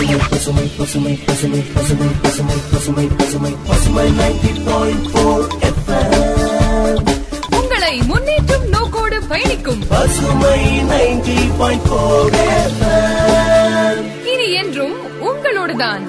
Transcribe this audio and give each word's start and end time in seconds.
பசுமை 0.00 0.70
பசுமை 0.78 1.18
பசுமை 1.18 1.18
பசுமை 1.26 1.60
பசுமை 1.74 2.06
பசுமை 2.22 2.56
பசுமை 2.72 3.06
பசுமை 3.18 3.52
பசுமை 3.66 4.10
நைன்டி 4.10 4.52
பாயிண்ட் 4.64 5.12
போர் 5.12 5.46
உங்களை 7.50 8.00
முன்னேற்றும் 8.00 8.68
நோக்கோடு 8.68 9.26
பயணிக்கும். 9.28 9.82
பசுமை 9.88 10.78
நைன்டி 10.80 11.36
பாயிண்ட் 11.58 11.88
போர் 11.88 12.32
இனி 14.24 14.52
என்றும் 14.52 14.92
உங்களோடுதான். 15.20 16.00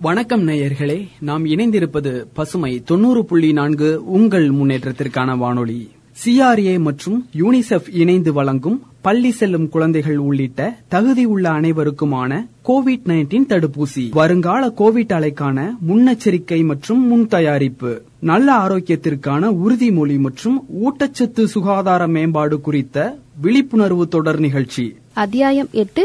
வணக்கம் 0.00 0.48
நேயர்களே 0.48 1.08
நாம் 1.20 1.44
இணைந்திருப்பது 1.44 2.24
பசுமை 2.34 2.82
தொண்ணூறு 2.84 3.24
புள்ளி 3.24 3.52
நான்கு 3.52 4.02
உங்கள் 4.04 4.50
முன்னேற்றத்திற்கான 4.50 5.36
வானொலி. 5.36 5.90
சிஆர்ஏ 6.22 6.78
மற்றும் 6.78 7.28
யூனிசெஃப் 7.34 7.88
இணைந்து 7.92 8.32
வழங்கும் 8.32 8.76
பள்ளி 9.02 9.30
செல்லும் 9.30 9.68
குழந்தைகள் 9.68 10.16
உள்ளிட்ட 10.18 10.60
தகுதி 10.88 11.24
உள்ள 11.24 11.50
அனைவருக்குமான 11.50 12.32
கோவிட் 12.68 13.06
நைன்டீன் 13.06 13.46
தடுப்பூசி. 13.48 14.04
வருங்கால 14.10 14.68
கோவிட் 14.78 15.12
அலைக்கான 15.12 15.58
முன்னெச்சரிக்கை 15.88 16.64
மற்றும் 16.64 17.08
முன் 17.08 17.26
தயாரிப்பு 17.26 17.92
நல்ல 18.20 18.52
ஆரோக்கியத்திற்கான 18.58 19.50
உறுதிமொழி 19.64 20.18
மற்றும் 20.18 20.58
ஊட்டச்சத்து 20.84 21.44
சுகாதார 21.44 22.06
மேம்பாடு 22.06 22.60
குறித்த 22.60 22.96
விழிப்புணர்வு 23.40 24.08
தொடர் 24.08 24.40
நிகழ்ச்சி. 24.40 24.86
அத்தியாயம் 25.14 25.68
எட்டு. 25.72 26.04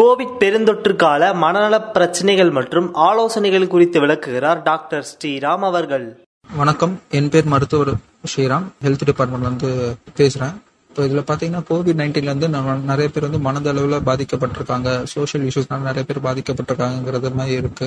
கோவிட் 0.00 0.36
பெருந்தொற்று 0.38 0.96
கால 0.96 1.34
மனநல 1.34 1.82
பிரச்சனைகள் 1.82 2.50
மற்றும் 2.50 2.94
ஆலோசனைகள் 2.94 3.66
குறித்து 3.66 4.00
விளக்குகிறார் 4.00 4.62
டாக்டர் 4.62 5.06
ஸ்ரீராம் 5.06 5.58
அவர்கள். 5.58 6.20
வணக்கம். 6.56 7.00
என் 7.10 7.28
பேர் 7.28 7.44
மருத்துவர் 7.44 7.94
ஸ்ரீராம். 8.36 8.64
ஹெல்த் 8.84 9.04
டிபார்ட்மெண்ட் 9.04 9.42
வந்து 9.42 9.96
பேசுறேன். 10.16 10.54
இப்போ 10.92 11.04
இதில் 11.08 11.20
பார்த்தீங்கன்னா 11.28 11.60
கோவிட் 11.68 11.98
நைன்டீன்ல 12.00 12.32
நான் 12.38 12.54
நம்ம 12.54 12.72
நிறைய 12.90 13.08
பேர் 13.12 13.24
வந்து 13.26 13.38
மனதளவில் 13.46 14.04
பாதிக்கப்பட்டிருக்காங்க. 14.08 14.88
சோஷியல் 15.12 15.44
இஷ்யூஸ்னால 15.48 15.86
நிறைய 15.88 16.02
பேர் 16.08 16.20
பாதிக்கப்பட்டிருக்காங்கிறது 16.26 17.28
மாதிரி 17.38 17.54
இருக்கு. 17.60 17.86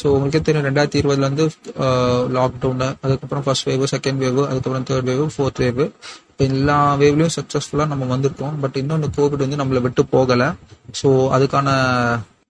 ஸோ 0.00 0.06
உங்களுக்கே 0.14 0.40
தெரியும் 0.46 0.66
ரெண்டாயிரத்தி 0.68 1.00
இருபதுல 1.00 1.28
லாக்டவுனு 2.36 2.88
அதுக்கப்புறம் 3.04 3.44
ஃபர்ஸ்ட் 3.46 3.68
வேவ் 3.70 3.84
செகண்ட் 3.94 4.20
வேவ் 4.24 4.40
அதுக்கப்புறம் 4.48 4.86
தேர்ட் 4.90 5.08
வேவ் 5.10 5.22
ஃபோர்த் 5.34 5.60
வேவ் 5.64 5.82
இப்போ 6.30 6.44
எல்லா 6.50 6.78
வேவ்லையும் 7.02 7.34
சக்ஸஸ்ஃபுல்லாக 7.38 7.90
நம்ம 7.92 8.08
வந்திருக்கோம். 8.14 8.56
பட் 8.64 8.78
இன்னும் 8.82 8.98
இந்த 9.00 9.10
கோவிட் 9.18 9.44
வந்து 9.46 9.60
நம்மளை 9.62 9.82
விட்டு 9.86 10.04
போகலை. 10.14 10.48
ஸோ 11.00 11.10
அதுக்கான 11.36 11.68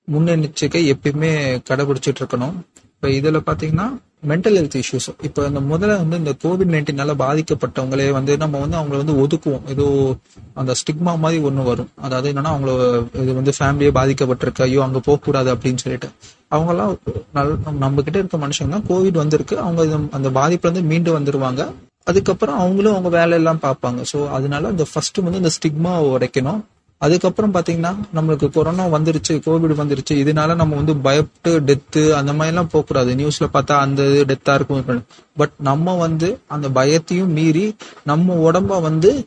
முன்னெச்சரிக்கை 0.09 0.83
எப்பயுமே 0.95 1.33
கடைபிடிச்சிட்டு 1.71 2.23
இருக்கணும். 2.25 2.57
இப்போ 2.95 3.11
இதில் 3.19 3.47
பார்த்தீங்கன்னா 3.49 3.89
மென்டல் 4.27 4.57
ஹெல்த் 4.57 4.83
இஷ்யூஸ் 4.83 5.15
இப்போ 5.23 5.47
இந்த 5.47 5.61
முதல்ல 5.61 6.09
வந்து 6.09 6.17
இந்த 6.17 6.35
கோவிட் 6.45 6.69
நைன்டீனால 6.69 7.15
பாதிக்கப்பட்டவங்களே 7.19 8.11
வந்து 8.11 8.37
நம்ம 8.37 8.59
வந்து 8.59 8.77
அவங்கள 8.77 9.05
வந்து 9.05 9.13
ஒதுக்குவோம். 9.13 9.69
ஏதோ 9.69 10.15
அந்த 10.55 10.73
ஸ்டிக்மா 10.73 11.19
மாதிரி 11.19 11.43
ஒன்று 11.43 11.63
வரும். 11.63 11.89
அதாவது 11.95 12.33
என்னன்னா 12.33 12.45
அவங்கள 12.45 13.07
இது 13.21 13.35
வந்து 13.35 13.53
ஃபேமிலியே 13.61 13.95
பாதிக்கப்பட்டிருக்கு. 13.95 14.63
ஐயோ 14.63 14.83
அங்கே 14.83 15.01
போகக்கூடாது 15.05 15.55
அப்படின்னு 15.55 15.77
சொல்லிட்டு. 15.77 16.09
அவங்கெல்லாம் 16.51 16.97
நல் 17.33 17.57
நம்ம 17.79 18.03
கிட்ட 18.03 18.19
இருக்க 18.19 18.39
மனுஷங்க 18.39 18.69
தான் 18.69 18.87
கோவிட் 18.89 19.13
வந்திருக்கு. 19.13 19.59
அவங்க 19.59 19.85
இது- 19.85 20.09
அந்த 20.11 20.31
பாதிப்புல 20.31 20.59
இருந்து 20.59 20.83
மீண்டு 20.83 21.21
வந்துருவாங்க. 21.21 21.73
அதுக்கப்புறம் 22.05 22.59
அவங்களும் 22.59 22.91
அவங்க 22.91 23.09
வேலையெல்லாம் 23.09 23.59
பார்ப்பாங்க. 23.63 24.05
ஸோ 24.13 24.29
அதனால 24.29 24.69
இந்த 24.69 24.85
ஃபர்ஸ்ட் 24.93 25.19
வந்து 25.19 25.37
இந்த 25.37 25.49
ஸ்டிக்மா 25.49 25.93
உடைக்கணும். 25.93 26.61
அதுக்கப்புறம் 26.99 27.55
பாத்தீங்கன்னா 27.55 27.97
நம்மளுக்கு 28.15 28.51
கொரோனா 28.51 28.87
வந்துருச்சு 28.87 29.29
கோவிட் 29.29 29.81
வந்துருச்சு 29.83 30.13
இதனால 30.13 30.55
நம்ம 30.55 30.75
வந்து 30.75 30.95
பயப்பட்டு 30.95 31.59
டெத்து 31.61 32.11
அந்த 32.11 32.33
மாதிரி 32.33 32.47
எல்லாம் 32.47 32.69
போகக்கூடாது 32.69 33.15
நியூஸ்ல 33.15 33.49
பார்த்தா 33.53 33.79
அந்த 33.79 34.03
டெத்தா 34.03 34.55
இருக்கும் 34.55 35.05
பட் 35.37 35.51
நம்ம 35.59 35.97
வந்து 35.97 36.39
அந்த 36.47 36.69
பயத்தையும் 36.69 37.27
மீறி 37.27 37.77
நம்ம 38.05 38.51
உடம்ப 38.51 38.83
வந்து 38.83 39.27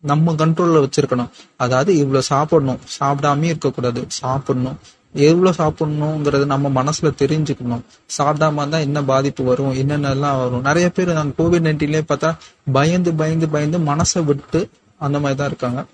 நம்ம 0.00 0.32
கண்ட்ரோல்ல 0.32 0.86
வச்சிருக்கணும். 0.86 1.28
அதாவது 1.56 1.96
இவ்வளவு 1.96 2.22
சாப்பிடணும். 2.22 2.78
சாப்பிடாம 3.00 3.42
இருக்கக்கூடாது. 3.42 4.04
சாப்பிடணும். 4.08 4.78
எவ்வளவு 5.14 5.56
சாப்பிடணுங்கிறது 5.56 6.46
நம்ம 6.46 6.82
மனசுல 6.82 7.10
தெரிஞ்சுக்கணும். 7.22 7.82
சாப்பிடாம 8.18 8.54
இருந்தா 8.54 8.78
என்ன 8.78 9.02
பாதிப்பு 9.04 9.44
வரும்? 9.44 9.72
என்னென்னலாம் 9.72 10.38
வரும்? 10.38 10.60
நிறைய 10.60 10.90
பேர் 10.90 11.12
நாங்க 11.12 11.42
கோவிட் 11.42 11.66
நைன்டீன்லயே 11.66 12.02
பார்த்தா 12.08 12.36
பயந்து 12.72 13.14
பயந்து 13.14 13.48
பயந்து 13.48 13.78
மனசை 13.78 14.24
விட்டு 14.24 14.68
அந்த 14.98 15.18
மாதிரி 15.18 15.38
தான் 15.38 15.46
இருக்காங்க. 15.46 15.84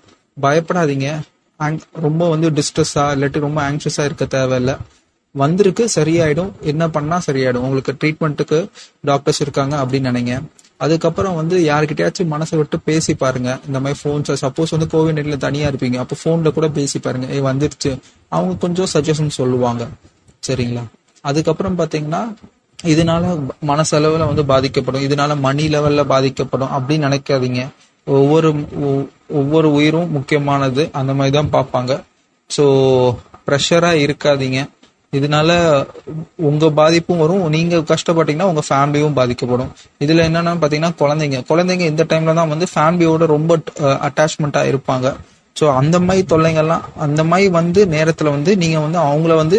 பயப்படாதீங்க. 0.41 1.19
ரொம்ப 1.93 2.29
வந்து 2.29 2.49
டிஸ்ட்ரெஸ்ஸா 2.49 3.13
இல்லாட்டி 3.13 3.39
ரொம்ப 3.39 3.71
ஆங்ஷியஸா 3.71 4.05
இருக்க 4.05 4.25
தேவையில்ல. 4.25 4.77
வந்திருக்கு 5.31 5.89
சரியாயிடும். 5.95 6.51
என்ன 6.61 6.89
பண்ணா 6.89 7.21
சரியாயிடும். 7.27 7.65
உங்களுக்கு 7.67 7.95
ட்ரீட்மெண்ட்டுக்கு 8.03 8.69
டாக்டர்ஸ் 9.01 9.41
இருக்காங்க 9.41 9.83
அப்படின்னு 9.83 10.09
நினைங்க. 10.11 10.41
அதுக்கப்புறம் 10.77 11.35
வந்து 11.35 11.59
யாருக்கிட்டயாச்சும் 11.59 12.31
மனசை 12.31 12.57
விட்டு 12.57 12.79
பேசி 12.79 13.15
பாருங்க. 13.15 13.59
இந்த 13.67 13.79
மாதிரி 13.79 13.99
ஃபோன்ஸ் 14.03 14.35
சப்போஸ் 14.41 14.77
வந்து 14.77 14.87
கோவிட் 14.91 15.15
நைட்ல 15.15 15.37
தனியா 15.37 15.69
இருப்பீங்க. 15.69 15.95
அப்போ 15.95 16.15
போன்ல 16.23 16.53
கூட 16.53 16.67
பேசி 16.67 16.99
பாருங்க. 16.99 17.33
ஏ 17.33 17.39
வந்துருச்சு. 17.39 17.99
அவங்க 18.29 18.55
கொஞ்சம் 18.55 18.87
சஜஷன் 18.93 19.29
சொல்லுவாங்க. 19.29 19.87
சரிங்களா? 20.47 20.83
அதுக்கப்புறம் 21.21 21.77
பாத்தீங்கன்னா 21.77 22.33
இதனால 22.83 23.45
மனசளவுல 23.67 24.25
வந்து 24.25 24.45
பாதிக்கப்படும். 24.45 25.01
இதனால 25.01 25.39
மணி 25.39 25.67
லெவல்ல 25.67 26.05
பாதிக்கப்படும் 26.05 26.69
அப்படின்னு 26.69 27.07
நினைக்காதீங்க. 27.07 27.67
ஒவ்வொரு 28.17 28.49
ஒவ்வொரு 29.39 29.67
உயிரும் 29.77 30.11
முக்கியமானது. 30.17 30.83
அந்த 30.99 31.11
மாதிரி 31.17 31.33
தான் 31.37 31.53
பார்ப்பாங்க 31.55 31.93
ஸோ 32.49 32.65
ப்ரெஷராக 33.47 34.03
இருக்காதீங்க. 34.05 34.59
இதனால 35.17 35.49
உங்க 36.49 36.65
பாதிப்பும் 36.79 37.21
வரும். 37.23 37.43
நீங்க 37.55 37.75
கஷ்டப்பட்டீங்கன்னா 37.91 38.49
உங்க 38.51 38.61
ஃபேமிலியும் 38.69 39.17
பாதிக்கப்படும். 39.19 39.71
இதுல 40.05 40.25
என்னன்னா 40.29 40.53
பாத்தீங்கன்னா 40.63 40.93
குழந்தைங்க. 41.01 41.39
குழந்தைங்க 41.51 41.85
இந்த 41.91 42.03
டைம்ல 42.11 42.35
தான் 42.39 42.51
வந்து 42.53 42.67
ஃபேமிலியோட 42.73 43.25
ரொம்ப 43.35 43.51
அட்டாச்மெண்டா 44.07 44.63
இருப்பாங்க. 44.71 45.07
ஸோ 45.55 45.67
அந்த 45.79 45.97
மாதிரி 46.07 46.25
தொல்லைங்கள்லாம் 46.33 46.83
அந்த 47.05 47.21
மாதிரி 47.29 47.47
வந்து 47.59 47.81
நேரத்துல 47.95 48.31
வந்து 48.35 48.51
நீங்க 48.63 48.77
வந்து 48.85 48.99
அவங்கள 49.07 49.35
வந்து 49.43 49.57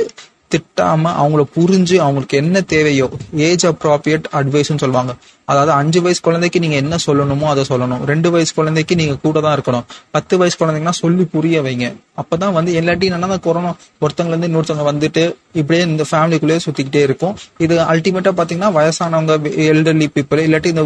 திட்டாம 0.53 1.13
அவங்கள 1.23 1.43
புரிஞ்சு 1.57 1.97
அவங்களுக்கு 2.05 2.41
என்ன 2.43 2.63
தேவையோ 2.75 3.09
ஏஜ் 3.49 3.67
அப்ராப்ரியேட் 3.73 4.27
அட்வைஸ்னு 4.39 4.83
சொல்லுவாங்க. 4.85 5.15
அதாவது 5.51 5.73
அஞ்சு 5.81 6.01
வயசு 6.03 6.21
குழந்தைக்கு 6.27 6.59
நீங்க 6.63 6.77
என்ன 6.83 6.97
சொல்லணுமோ 7.05 7.47
அதை 7.53 7.63
சொல்லணும். 7.71 8.03
ரெண்டு 8.11 8.29
வயசு 8.35 8.53
குழந்தைக்கு 8.59 8.95
நீங்க 9.01 9.15
கூட 9.23 9.39
தான் 9.45 9.55
இருக்கணும். 9.57 9.87
பத்து 10.17 10.35
வயசு 10.41 10.57
குழந்தைங்கன்னா 10.61 10.97
சொல்லி 11.01 11.25
புரிய 11.33 11.63
வைங்க. 11.67 11.87
அப்பதான் 12.21 12.55
வந்து 12.57 12.71
எல்லாட்டி 12.81 13.07
என்னன்னா 13.09 13.39
கொரோனா 13.47 13.71
ஒருத்தவங்க 14.05 14.33
இருந்து 14.33 14.49
இன்னொருத்தவங்க 14.51 14.87
வந்துட்டு 14.91 15.23
இப்படியே 15.61 15.83
இந்த 15.89 16.05
ஃபேமிலிக்குள்ளேயே 16.11 16.61
சுத்திக்கிட்டே 16.67 17.03
இருக்கும். 17.09 17.35
இது 17.65 17.75
அல்டிமேட்டா 17.93 18.33
பாத்தீங்கன்னா 18.41 18.71
வயசானவங்க 18.79 19.35
எல்டர்லி 19.71 20.09
பீப்புள் 20.17 20.45
இல்லாட்டி 20.47 20.73
இந்த 20.75 20.85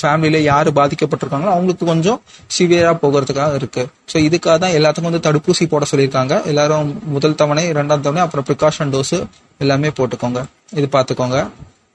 ஃபேமிலியில 0.00 0.40
யாரு 0.52 0.72
பாதிக்கப்பட்டிருக்காங்களோ 0.80 1.52
அவங்களுக்கு 1.56 1.90
கொஞ்சம் 1.92 2.20
சிவியரா 2.56 2.94
போகிறதுக்காக 3.04 3.60
இருக்கு. 3.60 3.84
ஸோ 4.12 4.16
இதுக்காக 4.28 4.56
தான் 4.64 4.76
எல்லாத்துக்கும் 4.78 5.10
வந்து 5.10 5.24
தடுப்பூசி 5.28 5.66
போட 5.74 5.84
சொல்லியிருக்காங்க. 5.92 6.34
எல்லாரும் 6.52 6.94
முதல் 7.16 7.38
தவணை 7.42 7.64
இரண்டாம் 7.74 8.04
தவணை 8.08 8.24
அப்புறம் 8.26 8.48
ப்ரிகாஷன் 8.66 8.92
டோஸ் 8.96 9.26
எல்லாமே 9.58 9.88
போட்டுக்கோங்க. 9.88 10.44
இது 10.72 10.88
பார்த்துக்கோங்க. 10.92 11.48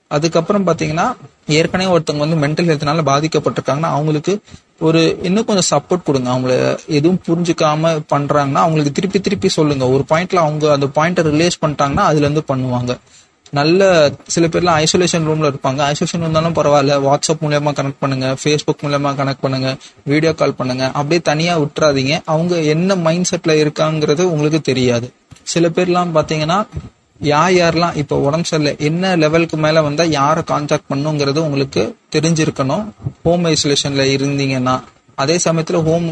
அதுக்கப்புறம் 0.08 0.68
பார்த்தீங்கன்னா 0.68 1.16
ஏற்கனவே 1.48 1.98
ஒருத்தவங்க 1.98 2.18
வந்து 2.18 2.38
மென்டல் 2.38 2.68
ஹெல்த்னால 2.68 3.02
பாதிக்கப்பட்டிருக்காங்கன்னா 3.12 3.92
அவங்களுக்கு 3.96 4.40
ஒரு 4.80 5.20
இன்னும் 5.24 5.46
கொஞ்சம் 5.46 5.80
சப்போர்ட் 5.80 6.04
கொடுங்க. 6.04 6.32
அவங்கள 6.32 6.80
எதுவும் 6.88 7.22
புரிஞ்சுக்காம 7.28 8.04
பண்றாங்கன்னா 8.14 8.62
அவங்களுக்கு 8.64 8.92
திருப்பி 8.92 9.20
திருப்பி 9.20 9.50
சொல்லுங்க. 9.50 9.90
ஒரு 9.90 10.06
பாயிண்ட்ல 10.10 10.36
அவங்க 10.36 10.72
அந்த 10.72 10.86
பாயிண்ட்டை 10.86 11.26
ரிலேஸ் 11.26 11.66
பண்ணிட்டாங்கன்னா 11.66 12.08
அதுல 12.12 12.28
இருந்து 12.28 12.44
பண்ணுவாங்க. 12.48 12.98
நல்ல 13.52 14.12
சில 14.28 14.48
பேர்லாம் 14.48 14.80
ஐசோலேஷன் 14.84 15.26
ரூம்ல 15.30 15.48
இருப்பாங்க. 15.52 15.94
ஐசோலேஷன் 15.94 16.22
இருந்தாலும் 16.26 16.54
பரவாயில்ல. 16.54 16.94
வாட்ஸ்அப் 17.08 17.42
மூலியமா 17.42 17.72
கனெக்ட் 17.80 18.00
பண்ணுங்க. 18.00 18.36
ஃபேஸ்புக் 18.44 18.84
மூலியமா 18.84 19.14
கனெக்ட் 19.22 19.42
பண்ணுங்க. 19.42 19.76
வீடியோ 20.04 20.34
கால் 20.34 20.54
பண்ணுங்க. 20.54 20.88
அப்படியே 20.88 21.22
தனியா 21.22 21.60
விட்டுறாதீங்க. 21.60 22.22
அவங்க 22.26 22.56
என்ன 22.58 22.96
மைண்ட் 22.96 23.28
செட்ல 23.32 23.50
இருக்காங்கிறது 23.64 24.22
உங்களுக்கு 24.22 24.62
தெரியாது. 24.62 25.14
சில 25.54 25.68
பேர்லாம் 25.76 26.16
பார்த்தீங்கன்னா 26.18 26.60
யார் 27.32 27.54
யாரெல்லாம் 27.60 27.98
இப்போ 28.02 28.16
உடம்பு 28.28 28.48
சரியில்லை 28.50 28.74
என்ன 28.88 29.12
லெவலுக்கு 29.24 29.58
மேலே 29.66 29.80
வந்தால் 29.88 30.14
யாரை 30.20 30.42
கான்டாக்ட் 30.52 30.90
பண்ணுங்கிறது 30.92 31.40
உங்களுக்கு 31.48 31.82
தெரிஞ்சிருக்கணும். 32.16 32.86
ஹோம் 33.26 33.46
ஐசோலேஷனில் 33.52 34.12
இருந்தீங்கன்னா 34.16 34.76
அதே 35.24 35.36
சமயத்தில் 35.46 35.84
ஹோம் 35.88 36.08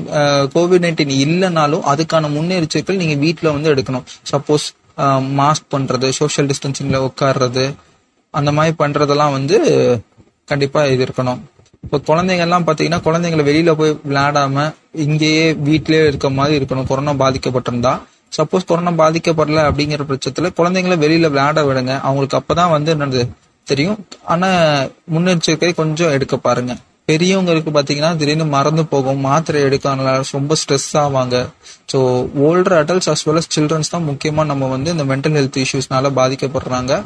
கோவிட் 0.55 0.83
நைன்டீன் 0.85 1.13
இல்லைனாலும் 1.25 1.85
அதுக்கான 1.91 2.29
முன்னெச்சரிக்கைகள் 2.35 3.01
நீங்கள் 3.01 3.21
வீட்டில் 3.25 3.53
வந்து 3.55 3.71
எடுக்கணும். 3.73 4.05
சப்போஸ் 4.31 4.65
மாஸ்க் 5.39 5.67
பண்ணுறது 5.75 6.07
சோஷியல் 6.19 6.49
டிஸ்டன்சிங்கில் 6.51 7.05
உட்கார்றது 7.07 7.65
அந்த 8.33 8.49
மாதிரி 8.57 8.75
பண்ணுறதெல்லாம் 8.81 9.35
வந்து 9.37 9.57
கண்டிப்பாக 10.51 10.91
இது 10.93 11.03
இருக்கணும். 11.07 11.39
இப்போ 11.85 11.97
குழந்தைங்கள்லாம் 12.09 12.65
பார்த்தீங்கன்னா 12.67 13.01
குழந்தைங்களை 13.05 13.43
வெளியில் 13.49 13.77
போய் 13.79 13.97
விளையாடாமல் 14.09 14.71
இங்கேயே 15.05 15.45
வீட்டிலே 15.67 16.01
இருக்க 16.07 16.29
மாதிரி 16.39 16.57
இருக்கணும். 16.59 16.87
கொரோனா 16.89 17.13
பாதிக்கப்பட்டிருந்தா 17.23 17.93
சப்போஸ் 18.37 18.67
கொரோனா 18.69 18.91
பாதிக்கப்படல 19.03 19.61
அப்படிங்கிற 19.69 20.03
பட்சத்துல 20.11 20.49
குழந்தைங்களை 20.59 20.97
வெளியில 21.05 21.29
விளையாட 21.33 21.61
விடுங்க. 21.63 21.93
அவங்களுக்கு 22.01 22.39
அப்பதான் 22.41 22.75
வந்து 22.75 22.95
என்னது 22.95 23.21
தெரியும். 23.63 23.97
ஆனா 24.25 24.49
முன்னெச்சரிக்கை 25.13 25.71
கொஞ்சம் 25.75 26.11
எடுக்க 26.11 26.37
பாருங்க. 26.37 26.75
பெரியவங்களுக்கு 27.09 27.71
பாத்தீங்கன்னா 27.75 28.09
திடீர்னு 28.15 28.45
மறந்து 28.45 28.85
போகும் 28.85 29.19
மாத்திரை 29.19 29.61
எடுக்காமல 29.63 30.09
ரொம்ப 30.31 30.55
ஸ்ட்ரெஸ் 30.61 30.89
ஆவாங்க. 31.03 31.37
So 31.91 31.99
older 32.47 32.75
adults 32.81 33.09
as 33.13 33.23
well 33.27 33.39
as 33.41 33.51
childrens 33.55 33.89
தான் 33.89 34.05
முக்கியமா 34.09 34.45
நம்ம 34.45 34.67
வந்து 34.67 34.91
இந்த 34.95 35.05
மென்டல் 35.11 35.37
ஹெல்த் 35.39 35.57
இஷ்யூஸ்னால 35.63 36.11
பாதிக்கப்படுறாங்க. 36.19 37.01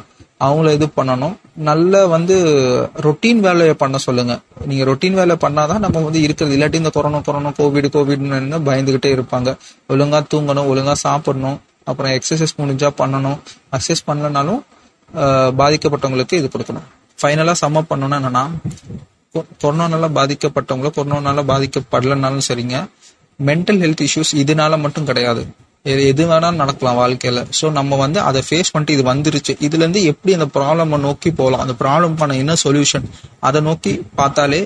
அவங்கள 0.46 0.72
இது 0.76 0.86
பண்ணணும். 0.96 1.34
நல்ல 1.68 2.06
வந்து 2.14 2.36
ரொட்டீன் 3.06 3.40
வேலையை 3.46 3.74
பண்ண 3.82 3.98
சொல்லுங்க. 4.06 4.34
நீங்க 4.70 4.84
ரொட்டீன் 4.90 5.18
வேலை 5.20 5.36
பண்ணாதான் 5.44 5.82
நம்ம 5.84 6.02
வந்து 6.06 6.20
இருக்கிறது. 6.26 6.56
இல்லாட்டி 6.56 6.80
இந்த 6.82 6.90
கொரோனா 6.96 7.20
கொரோனா 7.28 7.50
கோவிட் 7.58 7.88
கோவிட்னு 7.96 8.60
பயந்துகிட்டே 8.68 9.10
இருப்பாங்க. 9.16 9.50
ஒழுங்கா 9.92 10.20
தூங்கணும் 10.34 10.68
ஒழுங்கா 10.72 10.94
சாப்பிடணும். 11.06 11.58
அப்புறம் 11.90 12.12
எக்ஸசைஸ் 12.16 12.58
முடிஞ்சா 12.60 12.90
பண்ணணும். 13.00 13.38
எக்ஸசைஸ் 13.76 14.06
பண்ணலனாலும் 14.10 14.60
பாதிக்கப்பட்டவங்களுக்கு 15.60 16.40
இது 16.40 16.50
கொடுக்கணும். 16.54 16.86
ஃபைனலா 17.20 17.54
சம்ம 17.64 17.82
பண்ணணும்னா 17.90 18.16
என்னன்னா 18.20 18.44
கொரோனால 19.62 20.08
பாதிக்கப்பட்டவங்களோ 20.18 20.90
கொரோனால 20.98 21.42
பாதிக்கப்படலனாலும் 21.50 22.46
சரிங்க. 22.48 22.76
மென்டல் 23.48 23.80
ஹெல்த் 23.84 24.02
இஷ்யூஸ் 24.06 24.32
இதனால 24.42 24.78
மட்டும் 24.82 25.08
கிடையாது. 25.10 25.42
எது 25.84 26.02
எது 26.10 26.22
வேணாலும் 26.30 26.60
நடக்கலாம் 26.62 26.98
வாழ்க்கையில. 27.00 27.40
ஸோ 27.58 27.72
நம்ம 27.78 27.96
வந்து 27.96 28.18
அதை 28.20 28.40
ஃபேஸ் 28.48 28.70
பண்ணிட்டு 28.72 28.94
இது 28.96 29.04
வந்துருச்சு. 29.10 29.52
இதுல 29.66 29.82
இருந்து 29.84 30.02
எப்படி 30.12 30.34
அந்த 30.38 30.48
ப்ராப்ளம் 30.56 30.96
நோக்கி 31.08 31.30
போகலாம்? 31.40 31.62
அந்த 31.64 31.74
ப்ராப்ளம் 31.82 32.16
பண்ண 32.20 32.36
என்ன 32.42 32.54
சொல்யூஷன் 32.64 33.06
அதை 33.40 33.60
நோக்கி 33.68 33.92
பார்த்தாலே 34.20 34.60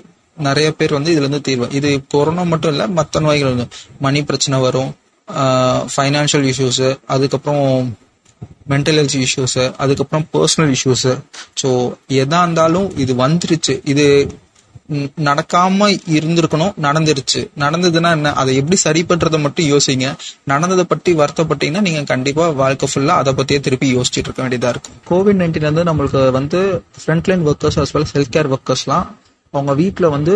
நிறைய 0.48 0.68
பேர் 0.72 0.96
வந்து 0.96 1.12
இதுல 1.12 1.26
இருந்து 1.26 1.40
தீர்வு. 1.40 1.68
இது 1.78 1.88
கொரோனா 2.08 2.42
மட்டும் 2.42 2.72
இல்ல 2.74 2.84
மற்ற 2.98 3.20
நோய்கள் 3.20 3.52
வந்து. 3.54 3.68
மணி 4.06 4.20
பிரச்சனை 4.24 4.58
வரும். 4.66 4.90
ஃபைனான்சியல் 5.94 6.46
இஷ்யூஸ் 6.52 6.84
அதுக்கப்புறம் 7.14 7.64
மென்டல் 8.72 8.98
ஹெல்த் 9.00 9.16
இஷ்யூஸ் 9.26 9.60
அதுக்கப்புறம் 9.76 10.24
பர்சனல் 10.34 10.72
இஷ்யூஸ் 10.76 11.08
ஸோ 11.62 11.68
எதா 12.20 12.40
இருந்தாலும் 12.46 12.88
இது 12.96 13.12
வந்துருச்சு. 13.24 13.74
இது 13.92 14.06
நடக்காம 15.28 15.88
இருந்திருக்கணும் 16.16 16.72
நடந்துருச்சு. 16.86 17.40
நடந்ததுன்னா 17.58 18.10
என்ன? 18.10 18.32
அதை 18.32 18.52
எப்படி 18.60 18.76
சரி 18.76 19.00
பண்றதை 19.08 19.38
மட்டும் 19.40 19.66
யோசிங்க. 19.66 20.06
நடந்ததை 20.52 20.84
பத்தி 20.88 21.12
வருத்தப்பட்டீங்கன்னா 21.14 21.80
நீங்க 21.80 22.02
கண்டிப்பா 22.12 22.48
வாழ்க்கை 22.62 22.88
ஃபுல்லா 22.92 23.14
அதை 23.20 23.32
பத்தியே 23.34 23.60
திருப்பி 23.66 23.88
யோசிச்சுட்டு 23.96 24.26
இருக்க 24.26 24.42
வேண்டியதா 24.42 24.72
இருக்கும் 24.74 24.98
கோவிட் 25.10 25.40
நைன்டீன் 25.40 25.70
வந்து 25.70 25.84
நம்மளுக்கு 25.90 26.22
வந்து 26.38 26.60
frontline 27.06 27.44
workers 27.50 27.80
as 27.82 27.94
well 27.96 28.08
health 28.14 28.34
care 28.36 28.52
ஒர்க்கர்ஸ்லாம் 28.56 29.06
அவங்க 29.50 29.74
வீட்டுல 29.82 30.08
வந்து 30.16 30.34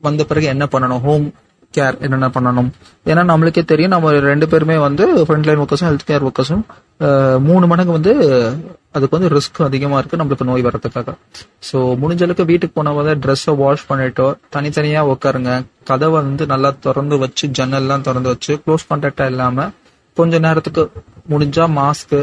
வந்த 0.00 0.24
பிறகு 0.24 0.46
என்ன 0.46 0.64
பண்ணணும்? 0.72 1.04
ஹோம் 1.06 1.28
கேர் 1.74 1.96
என்னென்ன 2.00 2.28
பண்ணணும்? 2.34 2.68
ஏன்னா 3.06 3.22
நம்மளுக்கே 3.30 3.64
தெரியும் 3.70 3.94
நம்ம 3.94 4.12
ரெண்டு 4.30 4.48
பேருமே 4.48 4.76
வந்து 4.86 5.06
ஃப்ரண்ட் 5.24 5.48
லைன் 5.48 5.62
ஒர்க்கர்ஸும் 5.62 5.88
ஹெல்த் 5.90 6.08
கேர் 6.10 6.26
ஒர்க்கர்ஸும் 6.28 7.40
மூணு 7.48 7.66
மடங்கு 7.66 7.92
வந்து 7.92 8.12
அதுக்கு 8.94 9.16
வந்து 9.16 9.30
ரிஸ்க் 9.34 9.58
அதிகமா 9.66 9.96
இருக்கு 10.00 10.18
நம்மளுக்கு 10.20 10.46
நோய் 10.50 10.64
வர்றதுக்காக. 10.66 11.10
ஸோ 11.68 11.78
முடிஞ்ச 12.02 12.22
அளவுக்கு 12.26 12.44
வீட்டுக்கு 12.50 12.76
போனவங்க 12.78 13.12
ட்ரெஸ்ஸை 13.24 13.52
வாஷ் 13.62 13.84
பண்ணிட்டோ 13.90 14.26
தனித்தனியா 14.54 15.00
உட்காருங்க 15.12 15.52
கதவை 15.90 16.18
வந்து 16.28 16.46
நல்லா 16.52 16.70
திறந்து 16.86 17.18
வச்சு 17.24 17.46
ஜன்னல்லாம் 17.58 18.04
திறந்து 18.08 18.30
வச்சு 18.34 18.54
க்ளோஸ் 18.64 18.88
கான்டாக்டா 18.90 19.26
இல்லாம 19.32 19.66
கொஞ்ச 20.16 20.38
நேரத்துக்கு 20.46 20.84
முடிஞ்சா 21.32 21.64
மாஸ்க் 21.80 22.16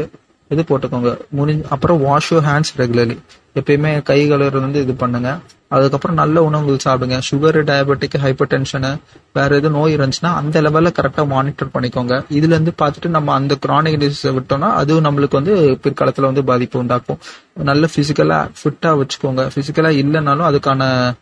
இது 0.54 0.62
போட்டுக்கோங்க. 0.70 1.12
முடிஞ்ச 1.38 1.62
அப்புறம் 1.74 2.00
வாஷ் 2.06 2.30
யூ 2.32 2.40
ஹேண்ட்ஸ் 2.48 2.74
ரெகுலர்லி 2.80 3.16
எப்பயுமே 3.60 3.92
கை 4.10 4.18
கழுவுறது 4.30 4.64
வந்து 4.66 4.82
இது 4.84 4.94
பண்ணுங்க. 5.02 5.30
அதுக்கப்புறம் 5.68 6.16
நல்ல 6.16 6.42
உணவுகள் 6.42 6.78
சாப்பிடுங்க. 6.84 7.20
சுகர் 7.30 7.64
டயபெட்டிக் 7.64 8.18
ஹைப்பர் 8.24 8.48
டென்ஷனு 8.48 8.98
வேற 9.32 9.56
எதுவும் 9.56 9.80
நோய் 9.80 9.96
இருந்துச்சுன்னா 9.96 10.34
அந்த 10.34 10.62
லெவல்ல 10.62 10.92
கரெக்டா 11.02 11.26
மானிட்டர் 11.26 11.68
பண்ணிக்கோங்க. 11.74 12.24
இதுல 12.30 12.52
இருந்து 12.52 12.72
பார்த்துட்டு 12.82 13.06
நம்ம 13.06 13.32
அந்த 13.32 13.56
கிரானிக் 13.66 14.00
டிசீஸை 14.02 14.38
விட்டோம்னா 14.38 14.72
அதுவும் 14.72 15.04
நம்மளுக்கு 15.04 15.30
வந்து 15.30 15.78
பிற்காலத்துல 15.82 16.20
வந்து 16.20 16.44
பாதிப்பு 16.44 16.78
உண்டாக்கும். 16.78 17.18
நல்ல 17.54 17.88
பிசிக்கலா 17.96 18.50
ஃபிட்டா 18.62 19.02
வச்சுக்கோங்க. 19.02 19.50
பிசிக்கலா 19.54 19.90
இல்லைனாலும் 20.02 20.48
அதுக்கான 20.50 21.12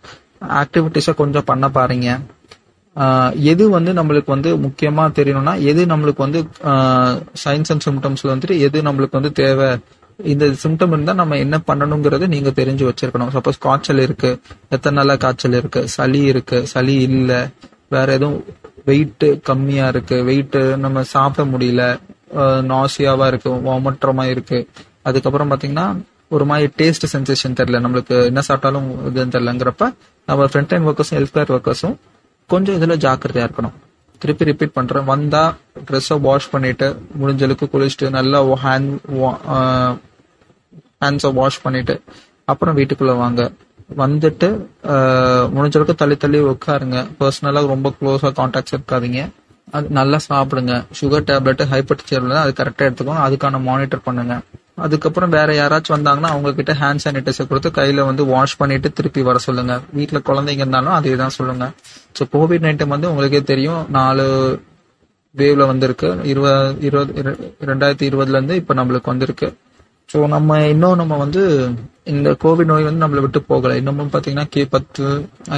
ஆக்டிவிட்டிஸை 0.49 1.15
கொஞ்சம் 1.15 1.45
பண்ண 1.45 1.69
பாருங்க. 1.69 2.19
ஆஹ் 2.97 3.35
எது 3.35 3.69
வந்து 3.69 3.93
நம்மளுக்கு 3.93 4.27
வந்து 4.27 4.57
முக்கியமா 4.57 5.05
தெரியணும்னா 5.11 5.61
எது 5.63 5.87
நம்மளுக்கு 5.87 6.17
வந்து 6.17 6.47
சயின்ஸ் 7.45 7.69
அண்ட் 7.69 7.89
சிம்டம்ஸ்ல 7.91 8.27
வந்துட்டு 8.27 8.59
எது 8.59 8.83
நம்மளுக்கு 8.83 9.13
வந்து 9.13 9.33
தேவை 9.33 9.79
இந்த 10.17 10.47
சிம்டம் 10.47 10.87
இருந்தா 10.87 11.13
நம்ம 11.13 11.37
என்ன 11.37 11.61
பண்ணணுங்கிறது 11.67 12.27
நீங்க 12.27 12.51
தெரிஞ்சு 12.51 12.93
வச்சிருக்கணும். 12.93 13.39
சப்போஸ் 13.39 13.59
காய்ச்சல் 13.61 13.99
இருக்கு. 13.99 14.41
எத்தனை 14.69 15.05
நாளா 15.05 15.17
காய்ச்சல் 15.17 15.53
இருக்கு? 15.53 15.89
சளி 15.89 16.21
இருக்கு. 16.21 16.67
சளி 16.67 16.95
இல்ல. 16.95 17.49
வேற 17.89 18.13
எதுவும் 18.13 18.45
வெயிட் 18.85 19.41
கம்மியா 19.43 19.89
இருக்கு. 19.89 20.25
வெயிட் 20.25 20.57
நம்ம 20.57 21.03
சாப்பிட 21.03 21.49
முடியல. 21.49 21.99
நாசியாவா 22.63 23.27
இருக்கு. 23.27 23.51
வாமற்றமா 23.51 24.25
இருக்கு. 24.25 24.69
அதுக்கப்புறம் 25.03 25.51
பாத்தீங்கன்னா 25.51 26.03
ஒரு 26.29 26.45
மாதிரி 26.45 26.73
டேஸ்ட் 26.77 27.17
சென்சேஷன் 27.17 27.57
தெரியல. 27.57 27.81
நம்மளுக்கு 27.81 28.25
என்ன 28.25 28.41
சாப்பிட்டாலும் 28.49 28.87
இதுன்னு 29.15 29.33
தெரியலங்கிறப்ப 29.35 29.95
நம்ம 30.27 30.45
ஃப்ரண்ட் 30.45 30.65
டைம் 30.69 30.87
ஒர்க்கர்ஸும் 30.87 31.15
ஹெல்த் 31.15 31.35
கேர் 31.35 31.75
ஒர்க்கர்ஸும் 31.75 31.97
கொஞ்சம் 32.47 32.81
இதுல 32.81 32.95
ஜாக்கிரதையா 32.95 33.51
இருக்கணும். 33.51 33.73
திருப்பி 34.25 34.49
ரிப்பீட் 34.51 34.77
பண்றேன். 34.79 35.09
வந்தா 35.13 35.43
ட்ரெஸ்ஸை 35.89 36.19
வாஷ் 36.27 36.53
பண்ணிட்டு 36.55 36.89
முடிஞ்ச 37.21 37.43
அளவுக்கு 37.47 37.69
குளிச்சுட்டு 37.75 38.09
நல்லா 38.19 38.41
ஹேண்ட் 38.65 38.93
ஹேண்ட்ஸை 41.05 41.31
வாஷ் 41.41 41.63
பண்ணிட்டு 41.67 41.97
அப்புறம் 42.53 42.77
வீட்டுக்குள்ள 42.79 43.13
வாங்க. 43.23 43.43
வந்துட்டு 44.03 44.49
முடிஞ்ச 45.55 45.75
அளவுக்கு 45.79 46.01
தள்ளி 46.03 46.17
தள்ளி 46.23 46.39
உட்காருங்க. 46.53 46.99
பர்சனலா 47.21 47.63
ரொம்ப 47.73 47.89
க்ளோஸா 47.99 48.31
கான்டாக்ட்ஸ் 48.39 48.75
இருக்காதீங்க. 48.77 49.23
அது 49.77 49.87
நல்லா 49.99 50.19
சாப்பிடுங்க. 50.31 50.75
சுகர் 50.99 51.29
டேப்லெட் 51.31 51.63
ஹைப்பர் 51.73 51.99
டென்ஷன் 52.01 52.43
அது 52.43 52.53
கரெக்டாக 52.61 52.89
எடுத்துக்கணும் 52.89 53.25
அதுக்கான 53.27 53.61
மானிட்டர் 53.71 54.05
பண்ணுங்க. 54.09 54.35
அதுக்கப்புறம் 54.85 55.33
வேற 55.37 55.51
யாராச்சும் 55.59 55.95
வந்தாங்கன்னா 55.97 56.31
அவங்க 56.35 56.51
கிட்ட 56.59 56.73
ஹேண்ட் 56.81 57.03
சானிடைசர் 57.05 57.49
கொடுத்து 57.51 57.71
கையில 57.79 58.05
வந்து 58.11 58.23
வாஷ் 58.33 58.57
பண்ணிட்டு 58.61 58.89
திருப்பி 58.99 59.23
வர 59.29 59.39
சொல்லுங்க. 59.47 59.75
வீட்டில் 59.99 60.27
குழந்தைங்க 60.29 60.63
இருந்தாலும் 60.65 60.97
அதே 60.99 61.17
தான் 61.23 61.37
சொல்லுங்க. 61.39 61.67
ஸோ 62.19 62.25
கோவிட் 62.35 62.65
நைன்டீன் 62.67 62.95
வந்து 62.95 63.11
உங்களுக்கே 63.11 63.43
தெரியும். 63.53 63.83
நாலு 63.99 64.25
வேவ்ல 65.35 65.67
வந்திருக்கு. 65.73 66.09
இருபது 66.33 66.75
இருபது 66.89 67.23
ரெண்டாயிரத்தி 67.71 68.07
இருபதுல 68.11 68.39
இருந்து 68.39 68.57
இப்ப 68.63 68.75
நம்மளுக்கு 68.81 69.13
வந்திருக்கு. 69.13 69.49
ஸோ 70.13 70.19
நம்ம 70.35 70.59
இன்னும் 70.73 71.01
நம்ம 71.01 71.15
வந்து 71.17 71.43
இந்த 72.13 72.31
கோவிட் 72.45 72.71
நோய் 72.73 72.89
வந்து 72.89 73.05
நம்மளை 73.05 73.23
விட்டு 73.25 73.41
போகலை. 73.49 73.77
இன்னமும் 73.83 74.13
பார்த்தீங்கன்னா 74.13 74.49
கே 74.55 74.65
பத்து 74.75 75.05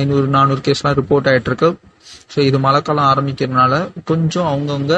ஐநூறு 0.00 0.26
நானூறு 0.36 0.60
கேஸ்லாம் 0.66 0.98
ரிப்போர்ட் 1.00 1.28
ஆயிட்டு 1.32 1.50
இருக்கு 1.52 1.70
ஸோ 2.30 2.38
இது 2.48 2.58
மழைக்காலம் 2.66 3.08
ஆரம்பிக்கிறதுனால 3.12 3.74
கொஞ்சம் 4.10 4.48
அவங்கவுங்க 4.52 4.96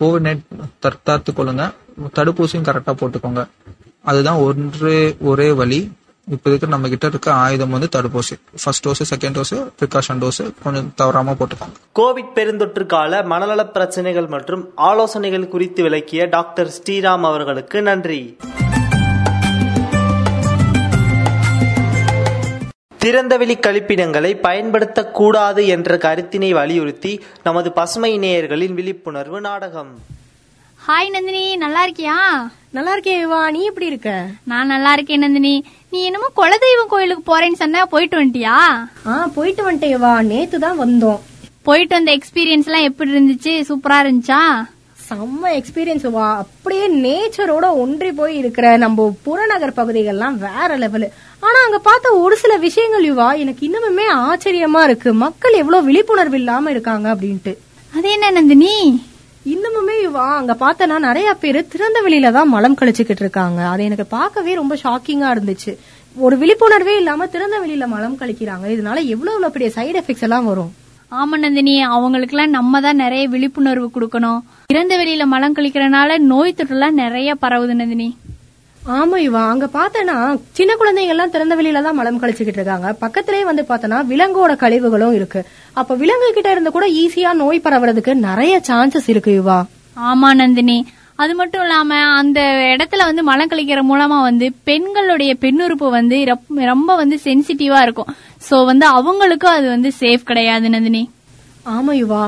கோவிட் 0.00 0.26
நைட் 0.26 0.44
தற்காத்து 0.84 1.30
கொள்ளுங்க 1.38 1.64
தடுப்பூசியும் 2.18 2.66
கரெக்டா 2.68 2.92
போட்டுக்கோங்க. 3.00 3.42
அதுதான் 4.10 4.42
ஒன்று 4.48 4.92
ஒரே 5.30 5.48
வழி. 5.60 5.80
இப்போ 6.28 6.46
இருக்கிற 6.50 6.70
நம்ம 6.72 6.88
கிட்ட 6.92 7.06
இருக்க 7.12 7.28
ஆயுதம் 7.44 7.74
வந்து 7.76 7.88
தடுப்பூசி. 7.94 8.34
First 8.62 8.84
dose 8.86 9.02
second 9.12 9.36
dose 9.38 9.54
precaution 9.78 10.20
dose 10.22 10.40
கொஞ்சம் 10.64 10.88
தவறாம 11.00 11.34
போட்டுக்கோங்க. 11.40 11.76
கோவிட் 12.00 12.32
பெருந்தொற்று 12.36 12.84
கால 12.94 13.22
மனநல 13.32 13.64
பிரச்சனைகள் 13.76 14.28
மற்றும் 14.34 14.62
ஆலோசனைகள் 14.90 15.50
குறித்து 15.54 15.82
விளக்கிய 15.88 16.28
டாக்டர் 16.36 16.70
ஸ்ரீராம் 16.76 17.26
அவர்களுக்கு 17.30 17.80
நன்றி. 17.90 18.20
திறந்தவெளி 23.02 23.54
கழிப்பிடங்களை 23.64 24.30
பயன்படுத்தக்கூடாது 24.46 25.66
என்ற 25.74 25.96
கருத்தினை 25.96 26.50
வலியுறுத்தி 26.58 27.12
நமது 27.42 27.72
பசுமை 27.72 28.18
நேயர்களின் 28.18 28.74
விழிப்புணர்வு 28.78 29.40
நாடகம். 29.40 29.92
ஹாய் 30.86 31.10
நந்தினி. 31.10 31.56
நல்லா 31.56 31.86
இருக்கியா? 31.86 32.16
நல்லா 32.76 32.92
இருக்கேன் 32.92 33.22
இவா 33.26 33.50
நீ 33.50 33.60
எப்படி 33.62 33.86
இருக்க? 33.86 34.10
நான் 34.44 34.66
நல்லா 34.66 34.92
இருக்கேன் 34.92 35.24
நந்தினி. 35.24 35.54
நீ 35.90 36.00
என்னமோ 36.04 36.28
குலதெய்வம் 36.36 36.92
கோயிலுக்கு 36.94 37.24
போறேன்னு 37.30 37.62
சொன்னா 37.62 37.86
போயிட்டு 37.86 38.18
வந்துட்டியா? 38.20 38.58
ஆ 39.06 39.26
போயிட்டு 39.38 39.64
வந்துட்டேன் 39.68 39.96
இவா 39.98 40.12
நேத்து 40.32 40.58
தான் 40.58 40.80
வந்தோம். 40.84 41.20
போயிட்டு 41.62 41.94
வந்த 41.94 42.12
எக்ஸ்பீரியன்ஸ் 42.18 42.68
எல்லாம் 42.70 42.88
எப்படி 42.90 43.10
இருந்துச்சு? 43.16 43.54
சூப்பரா 43.70 43.98
இருந்துச்சா? 44.04 44.42
செம்ம 45.10 45.44
எக்ஸ்பீரியன்ஸ் 45.44 46.10
வா. 46.10 46.36
அப்படியே 46.36 46.86
நேச்சரோட 46.88 47.72
ஒன்றி 47.74 48.12
போய் 48.12 48.36
இருக்கிற 48.36 48.76
நம்ம 48.76 49.16
புறநகர் 49.22 49.76
பகுதிகள்லாம் 49.76 50.36
வேற 50.38 50.78
லெவலு 50.78 51.08
ஆனா 51.40 51.58
அங்க 51.64 51.78
பார்த்த 51.78 52.12
ஒரு 52.14 52.36
சில 52.36 52.56
விஷயங்கள் 52.56 53.04
யுவா 53.04 53.38
எனக்கு 53.38 53.66
இன்னுமே 53.66 54.06
ஆச்சரியமா 54.14 54.82
இருக்கு. 54.82 55.14
மக்கள் 55.14 55.52
எவ்வளவு 55.52 55.84
விழிப்புணர்வு 55.84 56.36
இல்லாம 56.36 56.70
இருக்காங்க 56.70 57.14
அப்படின்ட்டு. 57.14 57.56
அது 57.96 58.10
என்ன 58.10 58.30
நந்தினி? 58.30 59.08
இன்னமுமே 59.46 59.94
யுவா 60.06 60.26
அங்க 60.36 60.56
பார்த்தனா 60.60 60.98
நிறைய 60.98 61.34
பேர் 61.34 61.66
திறந்த 61.66 62.00
வெளியில 62.06 62.32
தான் 62.32 62.48
மலம் 62.48 62.76
கழிச்சுக்கிட்டு 62.80 63.24
இருக்காங்க. 63.24 63.68
அது 63.68 63.84
எனக்கு 63.84 64.06
பார்க்கவே 64.06 64.54
ரொம்ப 64.54 64.74
ஷாக்கிங்கா 64.74 65.30
இருந்துச்சு. 65.36 65.76
ஒரு 66.16 66.36
விழிப்புணர்வே 66.38 66.96
இல்லாம 66.96 67.26
திறந்த 67.26 67.58
வெளியில 67.58 67.86
மலம் 67.86 68.18
கழிக்கிறாங்க. 68.18 68.66
இதனால 68.74 68.98
எவ்வளவு 69.04 69.36
எவ்வளவு 69.36 69.50
பெரிய 69.50 69.70
சைடு 69.74 70.04
எஃபெக்ட்ஸ் 70.04 70.20
எல்லாம் 70.20 70.44
வரும். 70.44 70.74
ஆமா 71.12 71.36
நந்தினி 71.36 71.72
அவங்களுக்குலாம் 71.94 72.56
நம்ம 72.56 72.80
தான் 72.84 73.00
நிறைய 73.02 73.22
விழிப்புணர்வு 73.32 73.88
கொடுக்கணும். 73.94 74.40
இறந்த 74.72 74.94
வெளியில 75.00 75.24
மலம் 75.32 75.56
கழிக்கிறனால 75.56 76.18
நோய் 76.32 76.58
தொற்றுலாம் 76.58 77.00
நிறைய 77.02 77.30
பரவுது 77.44 77.74
நந்தினி. 77.80 78.08
ஆமா 78.98 79.16
இவா 79.28 79.40
அங்க 79.52 79.66
பார்த்தனா 79.74 80.14
சின்ன 80.58 80.76
குழந்தைங்க 80.80 81.14
எல்லாம் 81.14 81.32
திறந்த 81.34 81.54
வெளியில 81.58 81.82
தான் 81.86 81.98
மலம் 81.98 82.20
கழிச்சுக்கிட்டு 82.20 82.60
இருக்காங்க. 82.60 82.90
பக்கத்திலே 83.02 83.42
வந்து 83.50 83.64
பார்த்தனா 83.70 83.98
விலங்கோட 84.12 84.54
கழிவுகளும் 84.62 85.16
இருக்கு. 85.18 85.40
அப்ப 85.80 85.96
விலங்கு 86.02 86.30
கிட்ட 86.36 86.50
இருந்து 86.54 86.70
கூட 86.76 86.86
ஈஸியா 87.02 87.32
நோய் 87.42 87.64
பரவுறதுக்கு 87.66 88.14
நிறைய 88.28 88.54
சான்சஸ் 88.70 89.10
இருக்கு 89.14 89.34
இவா. 89.42 89.58
ஆமா 90.10 90.30
நந்தினி. 90.42 90.78
அது 91.22 91.32
மட்டும் 91.38 91.62
இல்லாம 91.64 91.96
அந்த 92.20 92.40
இடத்துல 92.72 93.06
வந்து 93.08 93.22
மலம் 93.22 93.50
கழிக்கிற 93.50 93.80
மூலமா 93.88 94.18
வந்து 94.28 94.46
பெண்களுடைய 94.68 95.32
பெண்ணுறுப்பு 95.42 95.88
வந்து 95.98 96.18
ரொம்ப 96.70 96.90
வந்து 97.00 97.16
சென்சிட்டிவா 97.26 97.80
இருக்கும். 97.86 98.10
சோ 98.48 98.58
வந்து 98.70 98.86
அவங்களுக்கும் 98.98 99.56
அது 99.56 99.66
வந்து 99.68 99.90
சேஃப் 100.00 100.28
கிடையாது 100.30 100.68
நந்தினி. 100.70 101.02
ஆமா 101.74 101.92
யுவா. 102.02 102.22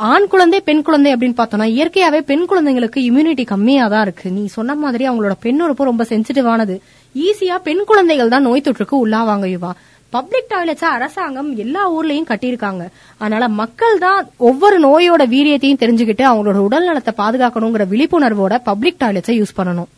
ஆண் 0.00 0.26
குழந்தை 0.32 0.58
பெண் 0.60 0.82
குழந்தை 0.82 1.10
அப்படின்னு 1.14 1.38
பார்த்தோம்னா 1.40 1.66
இயற்கையாவே 1.76 2.20
பெண் 2.30 2.46
குழந்தைங்களுக்கு 2.50 2.98
இம்யூனிட்டி 3.08 3.44
கம்மியா 3.44 3.86
தான் 3.88 4.04
இருக்கு. 4.06 4.30
நீ 4.30 4.42
சொன்ன 4.46 4.74
மாதிரி 4.74 5.04
அவங்களோட 5.08 5.34
பெண்ணுறுப்பு 5.44 5.90
ரொம்ப 5.90 6.04
சென்சிட்டிவானது 6.12 6.76
ஈஸியா 7.14 7.56
பெண் 7.68 7.84
குழந்தைகள் 7.90 8.32
தான் 8.34 8.46
நோய் 8.48 8.66
தொற்றுக்கு 8.66 8.96
உள்ளாவாங்க 9.04 9.46
யுவா. 9.54 9.72
பப்ளிக் 10.16 10.50
டாய்லெட்ஸா 10.52 10.88
அரசாங்கம் 10.96 11.50
எல்லா 11.64 11.82
ஊர்லயும் 11.96 12.30
கட்டியிருக்காங்க. 12.30 12.84
அதனால 13.18 13.48
மக்கள் 13.60 13.98
தான் 13.98 14.20
ஒவ்வொரு 14.50 14.78
நோயோட 14.88 15.22
வீரியத்தையும் 15.36 15.82
தெரிஞ்சுக்கிட்டு 15.82 16.24
அவங்களோட 16.30 16.60
உடல் 16.68 16.88
நலத்தை 16.88 17.14
பாதுகாக்கணுங்கிற 17.22 17.86
விழிப்புணர்வோட 17.92 18.56
பப்ளிக் 18.70 19.00
டாய்லெட்ஸை 19.02 19.36
யூஸ் 19.40 19.58
பண்ணணும். 19.58 19.90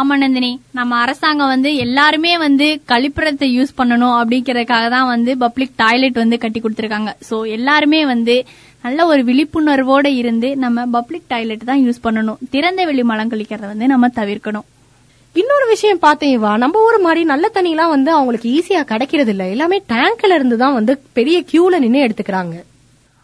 ஆமா 0.00 0.14
நந்தினி. 0.20 0.50
நம்ம 0.78 0.92
அரசாங்கம் 1.04 1.50
வந்து 1.52 1.70
எல்லாருமே 1.84 2.32
வந்து 2.44 2.66
கழிப்பிடத்தை 2.90 3.46
யூஸ் 3.56 3.72
பண்ணணும் 3.78 4.14
அப்படிங்கறதுக்காக 4.18 4.86
தான் 4.94 5.08
வந்து 5.14 5.32
பப்ளிக் 5.42 5.74
டாய்லெட் 5.82 6.20
வந்து 6.22 6.36
கட்டி 6.44 6.60
கொடுத்திருக்காங்க. 6.60 7.10
சோ 7.28 7.36
எல்லாருமே 7.56 8.00
வந்து 8.12 8.36
நல்ல 8.84 9.06
ஒரு 9.12 9.22
விழிப்புணர்வோட 9.28 10.06
இருந்து 10.20 10.48
நம்ம 10.64 10.86
பப்ளிக் 10.96 11.28
டாய்லெட் 11.32 11.68
தான் 11.70 11.82
யூஸ் 11.86 12.04
பண்ணணும். 12.06 12.40
திறந்த 12.54 12.86
வெளி 12.90 13.04
மலம் 13.10 13.32
கழிக்கிறத 13.32 13.66
வந்து 13.72 13.92
நம்ம 13.94 14.10
தவிர்க்கணும். 14.20 14.66
இன்னொரு 15.36 15.66
விஷயம் 15.74 16.02
பார்த்தேன் 16.06 16.34
இவா 16.38 16.50
நம்ம 16.62 16.80
ஊர் 16.88 16.98
மாதிரி 17.06 17.22
நல்ல 17.32 17.46
தண்ணிலாம் 17.54 17.94
வந்து 17.96 18.10
அவங்களுக்கு 18.16 18.48
ஈஸியா 18.58 18.82
கிடைக்கிறது 18.92 19.32
இல்ல 19.34 19.44
எல்லாமே 19.54 19.78
டேங்க்ல 19.92 20.36
இருந்து 20.38 20.56
தான் 20.64 20.76
வந்து 20.78 20.94
பெரிய 21.18 21.36
கியூல 21.52 21.78
நின்று 21.84 22.06
எடுத்துக்கிறாங்க. 22.06 22.56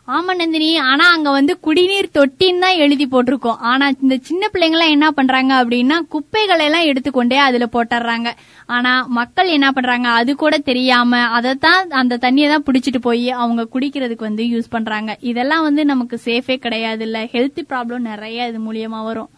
ஆமா 0.08 0.32
நந்தினி 0.34 0.68
ஆனா 0.90 1.06
அங்க 1.14 1.30
வந்து 1.30 1.52
குடிநீர் 1.66 2.06
தொட்டின்னு 2.16 2.62
தான் 2.64 2.78
எழுதி 2.84 3.06
போட்டிருக்கோம். 3.06 3.58
ஆனா 3.70 3.86
இந்த 4.02 4.16
சின்ன 4.28 4.48
பிள்ளைங்க 4.52 4.76
எல்லாம் 4.76 4.94
என்ன 4.94 5.06
பண்றாங்க 5.18 5.52
அப்படின்னா 5.60 5.96
குப்பைகளை 6.14 6.64
எல்லாம் 6.68 6.86
எடுத்துக்கொண்டே 6.90 7.38
அதுல 7.46 7.66
போட்டுறாங்க. 7.74 8.30
ஆனா 8.76 8.92
மக்கள் 9.18 9.48
என்ன 9.56 9.70
பண்றாங்க 9.72 10.08
அது 10.20 10.34
கூட 10.44 10.58
தெரியாம 10.70 11.20
அதைத்தான் 11.38 11.92
அந்த 12.02 12.18
தண்ணியை 12.24 12.48
தான் 12.54 12.66
பிடிச்சிட்டு 12.68 13.02
போய் 13.08 13.28
அவங்க 13.42 13.68
குடிக்கிறதுக்கு 13.74 14.28
வந்து 14.30 14.46
யூஸ் 14.54 14.74
பண்றாங்க. 14.76 15.10
இதெல்லாம் 15.32 15.66
வந்து 15.68 15.84
நமக்கு 15.84 16.18
சேஃபே 16.24 16.56
கிடையாது 16.66 17.04
இல்ல 17.08 17.20
ஹெல்த் 17.34 17.62
ப்ராப்ளம் 17.72 18.08
நிறைய 18.12 18.48
இது 18.52 18.60
மூலியமா 18.68 19.02
வரும். 19.10 19.30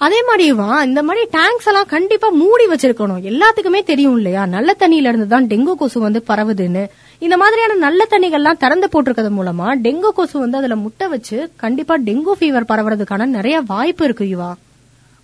அதே 0.00 0.18
மாதிரி 0.28 0.44
இவா 0.52 0.68
இந்த 0.86 1.00
மாதிரி 1.08 1.22
டேங்க்ஸ் 1.34 1.68
எல்லாம் 1.70 1.90
கண்டிப்பா 1.92 2.28
மூடி 2.40 2.64
வச்சிருக்கணும். 2.70 3.20
எல்லாத்துக்குமே 3.30 3.80
தெரியும் 3.90 4.16
இல்லையா? 4.18 4.42
நல்ல 4.54 4.70
தண்ணியில 4.80 5.10
இருந்து 5.10 5.28
தான் 5.34 5.46
டெங்கு 5.52 5.74
கொசு 5.80 5.98
வந்து 6.04 6.20
பரவுதுன்னு. 6.30 6.82
இந்த 7.24 7.36
மாதிரியான 7.42 7.78
நல்ல 7.84 8.06
தண்ணிகள்லாம் 8.12 8.60
திறந்து 8.64 8.88
போட்டிருக்கிறது 8.92 9.30
மூலமா 9.38 9.68
டெங்கு 9.86 10.10
கொசு 10.18 10.36
வந்து 10.42 10.58
அதுல 10.60 10.76
முட்டை 10.82 11.06
வச்சு 11.14 11.38
கண்டிப்பா 11.62 11.96
டெங்கு 12.08 12.34
ஃபீவர் 12.40 12.68
பரவுறதுக்கான 12.72 13.28
நிறைய 13.38 13.58
வாய்ப்பு 13.72 14.04
இருக்கு 14.08 14.26
இவா 14.34 14.50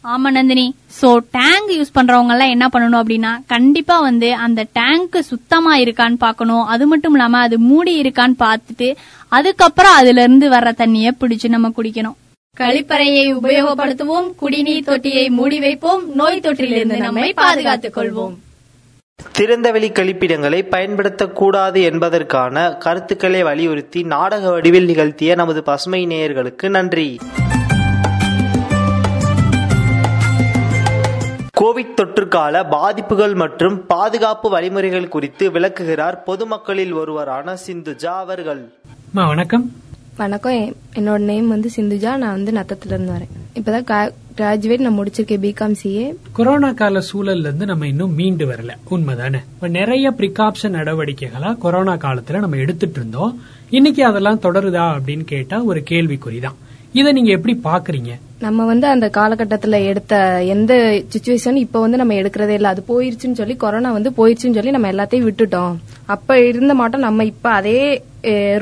ஆமா 0.05 0.29
நந்தினி. 0.37 0.67
சோ 1.01 1.09
டேங்க் 1.37 1.71
யூஸ் 1.79 1.97
பண்றவங்க 1.97 2.35
எல்லாம் 2.35 2.55
என்ன 2.55 2.67
பண்ணணும் 2.75 3.01
அப்படின்னா 3.03 3.33
கண்டிப்பா 3.55 3.97
வந்து 4.09 4.29
அந்த 4.47 4.61
டேங்க் 4.79 5.19
சுத்தமா 5.31 5.73
இருக்கான்னு 5.85 6.19
பார்க்கணும். 6.27 6.65
அது 6.75 6.87
மட்டும் 6.93 7.17
இல்லாம 7.17 7.43
அது 7.49 7.59
மூடி 7.71 7.95
இருக்கான்னு 8.03 8.39
பார்த்துட்டு 8.47 8.89
அதுக்கப்புறம் 9.39 9.99
அதுல 10.01 10.25
இருந்து 10.27 10.49
வர்ற 10.57 10.73
தண்ணிய 10.83 11.13
பிடிச்சு 11.21 11.55
நம்ம 11.57 11.73
குடிக்கணும். 11.79 12.19
கழிப்பறையை 12.59 13.39
உபயோகப்படுத்துவோம் 13.43 14.35
குடிநீர் 14.37 14.85
தொட்டியை 14.85 15.31
மூடி 15.31 15.61
வைப்போம் 15.61 16.15
நோய் 16.15 16.41
தொற்றிலிருந்து 16.41 16.97
நம்மை 16.97 17.33
பாதுகாத்துக் 17.33 17.97
கொள்வோம். 17.97 18.35
திறந்தவெளி 19.39 19.91
கழிப்பிடங்களை 19.91 20.63
பயன்படுத்தக்கூடாது 20.71 21.83
என்பதற்கான 21.83 22.73
கருத்துக்களை 22.73 23.43
வலியுறுத்தி 23.43 24.03
நாடக 24.03 24.51
வடிவில் 24.51 24.85
நிகழ்த்திய 24.85 25.35
நமது 25.35 25.63
பசுமை 25.63 26.07
நேயர்களுக்கு 26.07 26.69
நன்றி. 26.69 27.19
கோவிட் 31.61 31.97
தொற்றுக்கால 31.97 32.69
பாதிப்புகள் 32.71 33.35
மற்றும் 33.35 33.87
பாதுகாப்பு 33.87 34.51
வழிமுறைகள் 34.51 35.09
குறித்து 35.09 35.51
விளக்குகிறார் 35.51 36.23
பொதுமக்களில் 36.23 36.93
ஒருவரான 36.93 37.57
சிந்துஜா 37.67 38.19
அவர்கள். 38.25 38.73
அம்மா 39.15 39.29
வணக்கம். 39.29 39.73
வணக்கம் 40.21 40.77
என்னோட 40.95 41.19
நேம் 41.19 41.49
வந்து 41.49 41.71
சிந்துஜா. 41.77 42.17
நான் 42.17 42.43
வந்து 42.43 42.53
நத்தத்துல 42.53 42.87
இருந்து 42.87 43.13
வரேன். 43.13 43.59
இப்பதான் 43.59 44.11
கிராஜுவேட் 44.37 44.81
நான் 44.81 44.99
முடிச்சிருக்கேன் 44.99 45.41
பிகாம் 45.41 45.75
சிஏ 45.83 46.17
கொரோனா 46.33 46.73
கால 46.73 47.03
சூழல்ல 47.13 47.39
இருந்து 47.39 47.67
நம்ம 47.67 47.87
இன்னும் 47.87 48.15
மீண்டு 48.15 48.47
வரல. 48.47 48.71
உண்மைதானே? 48.91 49.39
இப்ப 49.55 49.69
நிறைய 49.69 50.11
பிரிகாப்ஷன் 50.11 50.75
நடவடிக்கைகளா 50.75 51.59
கொரோனா 51.59 51.93
காலத்துல 51.93 52.39
நம்ம 52.39 52.57
எடுத்துட்டு 52.57 52.99
இருந்தோம். 52.99 53.43
இன்னைக்கு 53.71 54.05
அதெல்லாம் 54.05 54.41
தொடருதா 54.41 54.99
அப்படின்னு 54.99 55.25
கேட்டா 55.25 55.63
ஒரு 55.63 55.83
கேள்விக்குறிதான். 55.91 56.55
இதை 56.93 57.13
நீங்க 57.13 57.31
எப்படி 57.31 57.61
பாக்குறீங்க 57.65 58.11
நம்ம 58.41 58.65
வந்து 58.65 58.87
அந்த 58.87 59.09
காலகட்டத்தில் 59.09 59.73
எடுத்த 59.73 60.43
எந்த 60.45 60.75
சுச்சுவேஷன் 61.13 61.55
இப்போ 61.55 61.81
வந்து 61.81 61.97
நம்ம 61.97 62.15
எடுக்கிறதே 62.15 62.49
இல்லை. 62.49 62.71
அது 62.71 62.85
போயிருச்சுன்னு 62.89 63.33
சொல்லி 63.33 63.57
கொரோனா 63.57 63.93
வந்து 63.93 64.11
போயிருச்சுன்னு 64.11 64.59
சொல்லி 64.59 64.71
நம்ம 64.71 64.93
எல்லாத்தையும் 64.93 65.29
விட்டுட்டோம். 65.29 65.77
அப்போ 66.07 66.41
இருந்த 66.47 66.75
மாட்டோம் 66.75 67.01
நம்ம 67.01 67.25
இப்போ 67.25 67.51
அதே 67.51 68.03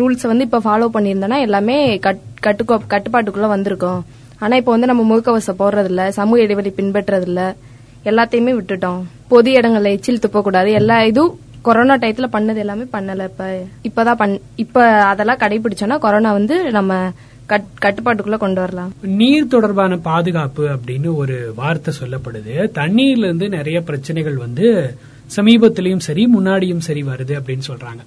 ரூல்ஸை 0.01 0.27
வந்து 0.27 0.45
இப்போ 0.45 0.59
ஃபாலோ 0.59 0.89
பண்ணியிருந்தோம்னா 0.95 1.41
எல்லாமே 1.41 1.99
கட்- 1.99 2.27
கட்டுக்கோ 2.47 2.79
கட்டுப்பாட்டுக்குள்ளே 2.91 3.49
வந்திருக்கோம். 3.55 4.01
ஆனால் 4.39 4.59
இப்போ 4.59 4.71
வந்து 4.71 4.87
நம்ம 4.87 5.17
முகக்கவசம் 5.17 5.59
போடுறதில்ல 5.59 6.09
சமூக 6.09 6.41
இடைவெளி 6.41 6.73
பின்பற்றதில்ல. 6.77 7.55
எல்லாத்தையுமே 8.05 8.53
விட்டுட்டோம். 8.61 9.03
பொது 9.29 9.53
இடங்களில் 9.53 9.91
எச்சில் 9.91 10.21
துப்பக்கூடாது. 10.29 10.73
எல்லா 10.73 11.03
இதுவும் 11.03 11.39
கொரோனா 11.63 11.97
டயத்தில் 11.97 12.33
பண்ணது 12.33 12.57
எல்லாமே 12.57 12.83
பண்ணலை. 12.93 13.25
இப்போ 13.25 13.67
இப்போதான் 13.89 14.15
பண் 14.15 14.41
இப்போ 14.57 14.85
அதெல்லாம் 14.85 15.39
கடைபிடிச்சோன்னா 15.39 15.99
கொரோனா 15.99 16.33
வந்து 16.33 16.71
நம்ம 16.71 17.11
கட்டுப்பாட்டுக்குள்ள 17.49 18.37
கொண்டு 18.37 18.61
வரலாம். 18.61 18.93
நீர் 19.01 19.47
தொடர்பான 19.47 19.97
பாதுகாப்பு 19.97 20.69
அப்படின்னு 20.69 21.15
ஒரு 21.15 21.53
வார்த்தை 21.57 21.95
சொல்லப்படுது. 22.01 22.57
தண்ணீர்ல 22.81 23.27
இருந்து 23.29 23.49
நிறைய 23.49 23.81
பிரச்சனைகள் 23.81 24.37
வந்து 24.37 24.97
சமீபத்திலயும் 25.37 26.05
சரி 26.09 26.29
முன்னாடியும் 26.37 26.85
சரி 26.89 27.03
வருது 27.03 27.35
அப்படின்னு 27.39 27.63
சொல்றாங்க. 27.69 28.03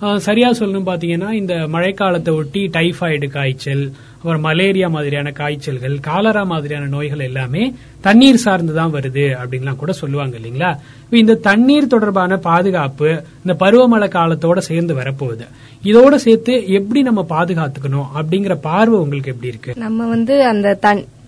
சரியா 0.00 0.52
சொல்லணும் 0.52 0.88
பாத்தீங்கன்னா 0.88 1.32
இந்த 1.32 1.54
மழைக்காலத்தை 1.54 2.34
ஒட்டி 2.34 2.68
டைஃபாய்டு 2.68 3.28
காய்ச்சல் 3.28 3.92
அப்புறம் 4.14 4.40
மலேரியா 4.40 4.88
மாதிரியான 4.88 5.32
காய்ச்சல்கள் 5.32 5.98
காலரா 5.98 6.46
மாதிரியான 6.46 6.86
நோய்கள் 6.86 7.18
எல்லாமே 7.18 7.74
தண்ணீர் 8.00 8.36
சார்ந்து 8.36 8.74
தான் 8.74 8.92
வருது 8.92 9.36
அப்படின்லாம் 9.40 9.76
கூட 9.76 9.92
சொல்லுவாங்க 9.92 10.38
இல்லைங்களா? 10.38 10.70
இப்போ 11.02 11.16
இந்த 11.16 11.34
தண்ணீர் 11.34 11.86
தொடர்பான 11.86 12.36
பாதுகாப்பு 12.36 13.22
இந்த 13.44 13.54
பருவமழை 13.64 14.08
காலத்தோட 14.08 14.58
சேர்ந்து 14.58 14.94
வரப்போகுது. 14.94 15.46
இதோட 15.84 16.14
சேர்த்து 16.14 16.66
எப்படி 16.66 17.02
நம்ம 17.02 17.26
பாதுகாத்துக்கணும் 17.28 18.08
அப்படிங்கிற 18.14 18.54
பார்வை 18.54 18.98
உங்களுக்கு 18.98 19.30
எப்படி 19.30 19.48
இருக்கு? 19.48 19.74
நம்ம 19.76 20.06
வந்து 20.06 20.44
அந்த 20.44 20.74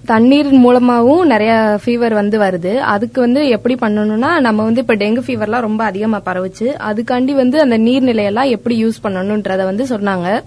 தண்ணீர் 0.04 0.54
மூலமாவும் 0.54 1.24
நிறைய 1.24 1.78
ஃபீவர் 1.84 2.12
வந்து 2.12 2.38
வருது. 2.38 2.76
அதுக்கு 2.76 3.20
வந்து 3.20 3.48
எப்படி 3.48 3.74
பண்ணணும்னா 3.74 4.40
நம்ம 4.40 4.62
வந்து 4.62 4.80
இப்ப 4.80 4.94
டெங்கு 4.94 5.22
ஃபீவர்லாம் 5.26 5.60
ரொம்ப 5.60 5.84
அதிகமா 5.84 6.20
பரவுச்சு. 6.26 6.66
அதுக்காண்டி 6.90 7.32
வந்து 7.32 7.60
அந்த 7.60 7.78
நீர்நிலையெல்லாம் 7.78 8.48
எப்படி 8.48 8.84
யூஸ் 8.84 9.04
பண்ணணும்ன்றத 9.04 9.64
வந்து 9.64 9.84
சொன்னாங்க. 9.84 10.42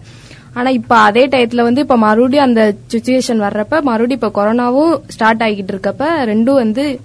ஆனா 0.54 0.70
இப்ப 0.70 0.96
அதே 0.96 1.28
டயத்துல 1.28 1.62
வந்து 1.62 1.82
இப்ப 1.82 1.98
மறுபடியும் 1.98 2.46
அந்த 2.46 2.74
சுச்சுவேஷன் 2.94 3.42
வர்றப்ப 3.48 3.82
மறுபடியும் 3.82 4.22
இப்ப 4.22 4.32
கொரோனாவும் 4.36 5.00
ஸ்டார்ட் 5.08 5.42
ஆகிட்டு 5.42 5.72
இருக்கப்ப 5.74 6.06
ரெண்டும் 6.26 6.54
வந்து 6.54 7.00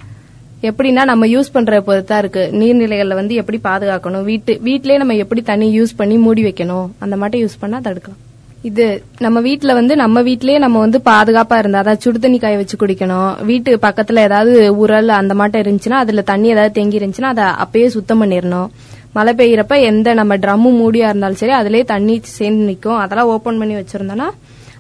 எப்படின்னா 0.62 1.04
நம்ம 1.04 1.26
யூஸ் 1.26 1.52
பண்ற 1.52 1.80
பொறுத்தா 1.80 2.18
இருக்கு. 2.18 2.50
நீர்நிலைகள்ல 2.52 3.14
வந்து 3.14 3.34
எப்படி 3.34 3.60
பாதுகாக்கணும்? 3.64 4.22
வீட்டு 4.22 4.60
வீட்லயே 4.64 4.96
நம்ம 4.96 5.14
எப்படி 5.14 5.42
தண்ணி 5.42 5.80
யூஸ் 5.80 5.96
பண்ணி 5.96 6.16
மூடி 6.16 6.44
வைக்கணும்? 6.44 6.88
அந்த 6.98 7.16
மாதிரி 7.16 7.44
யூஸ் 7.44 7.60
பண்ணா 7.60 7.78
தடுக்கலாம். 7.78 8.25
இது 8.64 8.84
நம்ம 9.18 9.40
வீட்ல 9.40 9.72
வந்து 9.74 9.96
நம்ம 9.96 10.22
வீட்லயே 10.22 10.58
நம்ம 10.58 10.78
வந்து 10.78 10.98
பாதுகாப்பா 11.04 11.58
இருந்தா 11.58 11.78
அதாவது 11.78 12.00
சுடு 12.00 12.18
தண்ணி 12.18 12.38
காய 12.38 12.56
வச்சு 12.56 12.76
குடிக்கணும். 12.76 13.42
வீட்டு 13.44 13.76
பக்கத்துல 13.76 14.18
ஏதாவது 14.18 14.52
உரல் 14.76 15.08
அந்த 15.08 15.34
மாட்டம் 15.34 15.62
இருந்துச்சுன்னா 15.62 15.98
அதுல 16.04 16.22
தண்ணி 16.22 16.48
ஏதாவது 16.48 16.72
தேங்கி 16.72 16.98
இருந்துச்சுன்னா 16.98 17.32
அதை 17.34 17.44
அப்பயே 17.64 17.86
சுத்தம் 17.86 18.22
பண்ணிடணும். 18.22 18.68
மழை 19.12 19.34
பெய்யறப்ப 19.34 19.82
எந்த 19.82 20.14
நம்ம 20.14 20.36
ட்ரம்மு 20.36 20.70
மூடியா 20.80 21.06
இருந்தாலும் 21.08 21.36
சரி 21.36 21.52
அதுலயே 21.52 21.84
தண்ணி 21.84 22.20
சேர்ந்து 22.22 22.64
நிற்கும் 22.64 22.96
அதெல்லாம் 22.96 23.26
ஓபன் 23.26 23.58
பண்ணி 23.58 23.74
வச்சிருந்தோம்னா 23.74 24.28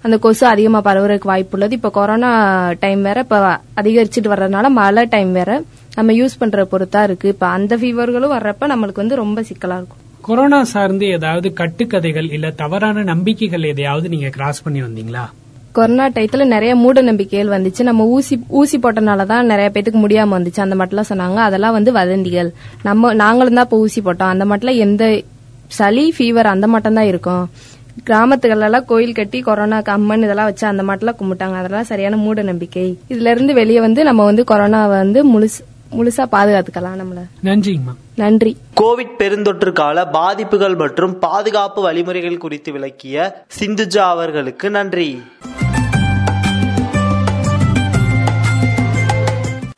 அந்த 0.02 0.18
கொசு 0.18 0.46
அதிகமா 0.46 0.80
பரவுறதுக்கு 0.80 1.24
வாய்ப்பு 1.24 1.56
உள்ளது. 1.56 1.74
இப்ப 1.74 1.90
கொரோனா 1.90 2.30
டைம் 2.80 3.02
வேற 3.02 3.20
இப்ப 3.20 3.38
அதிகரிச்சுட்டு 3.76 4.32
வர்றதுனால 4.34 4.68
மழை 4.68 5.04
டைம் 5.04 5.32
வேற 5.32 5.50
நம்ம 5.94 6.12
யூஸ் 6.12 6.38
பண்ற 6.38 6.64
பொறுத்தா 6.64 7.02
இருக்கு. 7.02 7.28
இப்ப 7.28 7.46
அந்த 7.46 7.76
ஃபீவர்களும் 7.76 8.34
வர்றப்ப 8.36 8.66
நம்மளுக்கு 8.74 9.02
வந்து 9.04 9.16
ரொம்ப 9.16 9.40
சிக்கலா 9.40 9.76
இருக்கும். 9.76 10.02
கொரோனா 10.26 10.64
சார்ந்து 10.64 11.06
ஏதாவது 11.06 11.52
கட்டுக்கதைகள் 11.56 12.32
இல்ல 12.32 12.50
தவறான 12.50 13.02
நம்பிக்கைகள் 13.02 13.62
எதையாவது 13.62 14.08
நீங்க 14.08 14.28
கிராஸ் 14.28 14.62
பண்ணி 14.62 14.82
வந்தீங்களா? 14.82 15.24
கொரோனா 15.72 16.08
டயத்துல 16.08 16.44
நிறைய 16.44 16.74
மூட 16.74 17.00
நம்பிக்கைகள் 17.00 17.60
வந்துச்சு. 17.60 17.82
நம்ம 17.82 18.04
ஊசி 18.04 18.42
ஊசி 18.48 18.78
போட்டனால 18.78 19.26
தான் 19.26 19.46
நிறைய 19.46 19.70
பேத்துக்கு 19.74 20.06
முடியாம 20.06 20.36
வந்துச்சு. 20.38 20.60
அந்த 20.60 20.74
மட்டும் 20.74 21.04
சொன்னாங்க. 21.08 21.34
அதெல்லாம் 21.34 21.72
வந்து 21.72 21.92
வதந்திகள். 21.92 22.52
நம்ம 22.82 23.14
நாங்களும் 23.14 23.54
தான் 23.54 23.64
இப்ப 23.64 23.76
ஊசி 23.76 24.00
போட்டோம். 24.00 24.34
அந்த 24.34 24.44
மட்டும் 24.44 24.74
எந்த 24.74 25.22
சளி 25.66 26.14
ஃபீவர் 26.18 26.44
அந்த 26.44 26.66
மட்டும் 26.66 26.94
தான் 26.94 27.04
இருக்கும். 27.04 27.50
கிராமத்துகளெல்லாம் 28.06 28.84
கோயில் 28.84 29.14
கட்டி 29.14 29.40
கொரோனா 29.40 29.80
கம்மன் 29.80 30.22
இதெல்லாம் 30.22 30.44
வச்சு 30.44 30.66
அந்த 30.66 30.82
மாட்டெல்லாம் 30.82 31.20
கும்பிட்டாங்க. 31.20 31.54
அதெல்லாம் 31.54 31.84
சரியான 31.84 32.16
மூட 32.16 32.42
நம்பிக்கை. 32.42 32.98
இதுல 33.08 33.30
இருந்து 33.30 33.54
வெளியே 33.54 33.80
வந்து 33.80 34.04
நம்ம 34.04 34.24
வந்து 34.24 34.44
கொரோனாவை 34.50 34.88
வந்து 34.88 35.28
முழுசு 35.28 35.62
முழுசா 35.90 36.26
பாதுகாத்துக்கலாம் 36.32 37.00
நம்மள. 37.02 37.26
நன்றிங்கம்மா. 37.44 37.94
நன்றி. 38.16 38.56
கோவிட் 38.80 39.16
பெருந்தொற்று 39.18 39.72
கால 39.72 40.06
பாதிப்புகள் 40.06 40.74
மற்றும் 40.74 41.18
பாதுகாப்பு 41.18 41.82
வழிமுறைகள் 41.82 42.38
குறித்து 42.38 42.72
விளக்கிய 42.72 43.44
சிந்துஜா 43.60 43.98
அவர்களுக்கு 43.98 44.70
நன்றி. 44.70 45.22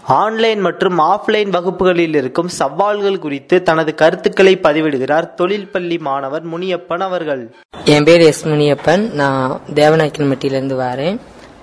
ஆன்லைன் 0.04 0.60
மற்றும் 0.60 0.98
ஆஃப்லைன் 0.98 1.48
வகுப்புகளில் 1.48 2.14
இருக்கும் 2.14 2.48
சவால்கள் 2.48 3.18
குறித்து 3.18 3.62
தனது 3.62 3.94
கருத்துக்களை 3.94 4.58
பதிவிடுகிறார் 4.62 5.34
தொழில் 5.34 5.68
பள்ளி 5.68 5.98
மாணவர் 5.98 6.46
முனியப்பன் 6.46 6.98
அவர்கள். 6.98 7.54
என் 7.84 8.04
பேர் 8.04 8.20
எஸ் 8.20 8.46
முனியப்பன். 8.46 9.10
நான் 9.10 9.60
தேவநாயக்கன்பட்டியிலேருந்து 9.74 10.76
வரேன். 10.76 11.18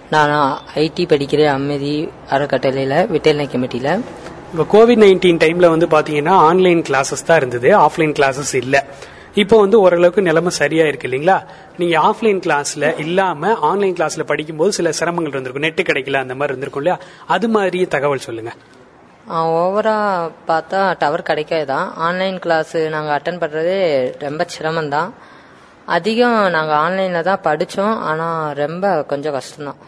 நான் 0.09 0.57
ஐடி 0.75 1.05
படிக்கிறேன் 1.05 1.47
அம்மதி 1.47 2.09
அறக்கட்டளையில் 2.29 3.07
வெட்டர்னரி 3.07 3.49
கமிட்டியில் 3.49 3.99
இப்போ 4.55 4.65
கோவிட் 4.73 4.99
நைன்டீன் 5.03 5.39
டைம்ல 5.41 5.69
வந்து 5.71 5.87
பாத்தீங்கன்னா 5.93 6.33
ஆன்லைன் 6.49 6.81
கிளாஸஸ் 6.89 7.23
தான் 7.29 7.37
இருந்தது. 7.37 7.69
ஆஃப்லைன் 7.85 8.13
கிளாஸஸ் 8.17 8.53
இல்ல. 8.61 8.75
இப்போ 9.41 9.55
வந்து 9.63 9.77
ஓரளவுக்கு 9.85 10.21
நிலைமை 10.27 10.51
சரியா 10.59 10.83
இருக்கு 10.89 11.07
இல்லைங்களா? 11.07 11.35
நீங்க 11.79 11.95
ஆஃப்லைன் 12.09 12.39
கிளாஸ்ல 12.45 12.89
இல்லாம 13.03 13.51
ஆன்லைன் 13.69 13.95
கிளாஸ்ல 13.97 14.23
படிக்கும்போது 14.29 14.71
சில 14.77 14.91
சிரமங்கள் 14.99 15.33
இருந்திருக்கும். 15.33 15.65
நெட் 15.67 15.81
கிடைக்கல 15.89 16.21
அந்த 16.25 16.35
மாதிரி 16.39 16.51
இருந்திருக்கும் 16.53 16.83
இல்லையா? 16.83 16.97
அது 17.35 17.49
மாதிரி 17.55 17.81
தகவல் 17.95 18.23
சொல்லுங்க. 18.27 18.53
ஓவரா 19.63 19.97
பார்த்தா 20.51 20.81
டவர் 21.01 21.27
கிடைக்காது 21.31 21.67
தான் 21.73 21.89
ஆன்லைன் 22.07 22.39
கிளாஸ் 22.45 22.75
நாங்கள் 22.95 23.15
அட்டன் 23.17 23.41
பண்ணுறதே 23.43 23.79
ரொம்ப 24.25 24.45
சிரமம் 24.55 24.93
தான் 24.95 25.11
அதிகம் 25.97 26.39
நாங்கள் 26.57 26.79
ஆன்லைனில் 26.85 27.27
தான் 27.31 27.43
படித்தோம் 27.49 27.97
ஆனால் 28.11 28.55
ரொம்ப 28.63 28.95
கொஞ்சம் 29.11 29.37
கஷ்டம்தான். 29.39 29.81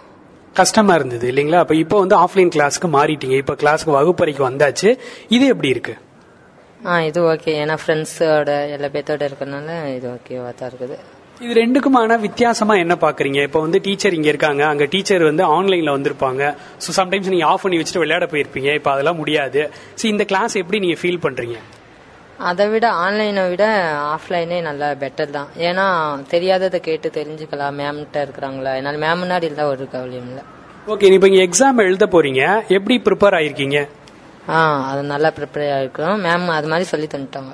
கஷ்டமா 0.61 0.93
இருந்தது 0.99 1.25
இல்லைங்களா? 1.31 1.59
அப்ப 1.63 1.75
இப்போ 1.83 1.97
வந்து 2.03 2.15
ஆஃப்லைன் 2.23 2.51
கிளாஸ்க்கு 2.55 2.87
மாறிட்டீங்க. 2.97 3.35
இப்போ 3.43 3.55
கிளாஸ்க்கு 3.61 3.97
வகுப்பறைக்கு 3.99 4.43
வந்தாச்சு. 4.49 4.89
இது 5.35 5.45
எப்படி 5.53 5.69
இருக்கு? 5.75 5.95
ஆ 6.89 6.95
இது 7.09 7.19
ஓகே 7.33 7.51
ஏன்னா 7.61 7.75
ஃப்ரெண்ட்ஸோட 7.83 8.49
எல்லா 8.75 8.89
பேர்த்தோட 8.95 9.23
இருக்கறனால 9.29 9.77
இது 9.97 10.07
ஓகேவா 10.15 10.49
தான் 10.59 10.69
இருக்குது. 10.71 10.97
இது 11.45 11.53
ரெண்டுக்குமான 11.61 12.17
வித்தியாசமா 12.25 12.73
என்ன 12.83 12.93
பாக்குறீங்க? 13.05 13.39
இப்போ 13.47 13.59
வந்து 13.65 13.79
டீச்சர் 13.87 14.15
இங்க 14.17 14.29
இருக்காங்க. 14.33 14.63
அங்க 14.73 14.85
டீச்சர் 14.93 15.23
வந்து 15.29 15.43
ஆன்லைன்ல 15.55 15.91
வந்திருப்பாங்க. 15.97 16.43
ஸோ 16.83 16.95
சம்டைம்ஸ் 16.99 17.31
நீங்க 17.33 17.47
ஆஃப் 17.51 17.63
பண்ணி 17.65 17.79
வச்சுட்டு 17.79 18.03
விளையாட 18.03 18.27
போயிருப்பீங்க. 18.33 18.69
இப்போ 18.79 18.91
அதெல்லாம் 18.93 19.19
முடியாது. 19.21 19.63
ஸோ 19.99 20.05
இந்த 20.13 20.25
கிளாஸ் 20.31 20.55
எப்படி 20.61 20.79
நீங்க 20.85 20.97
ஃபீல் 21.01 21.23
பண்றீங்க? 21.25 21.57
அதை 22.50 22.67
விட 22.67 22.88
ஆன்லைனை 23.03 23.44
விட 23.50 23.65
ஆஃப்லைனே 24.15 24.62
நல்லா 24.62 24.88
பெட்டர் 25.03 25.29
தான். 25.38 25.50
ஏன்னா 25.67 25.86
தெரியாததை 26.34 26.79
கேட்டு 26.88 27.10
தெரிஞ்சுக்கலாம். 27.17 27.77
மேம்கிட்ட 27.82 28.25
இருக்கிறாங்களா? 28.25 28.74
என்னால் 28.79 29.01
மேம் 29.03 29.22
முன்னாடி 29.24 29.48
இருந்தால் 29.50 29.72
ஒரு 29.74 29.88
கவலையும் 29.94 30.27
இல்லை. 30.29 30.44
ஓகே 30.94 31.12
இப்போ 31.13 31.27
இங்க 31.27 31.41
எக்ஸாம் 31.48 31.86
எழுத 31.86 32.06
போறீங்க. 32.06 32.44
எப்படி 32.77 32.98
ப்ரிப்பேர் 33.06 33.38
ஆயிருக்கீங்க? 33.39 33.79
ஆ 34.50 34.60
அது 34.89 35.01
நல்லா 35.13 35.32
ப்ரிப்பேர் 35.38 35.72
ஆகிருக்கிறோம் 35.77 36.22
மேம் 36.25 36.48
அது 36.58 36.67
மாதிரி 36.74 36.88
சொல்லி 36.91 37.08
தந்துட்டாங்க. 37.13 37.53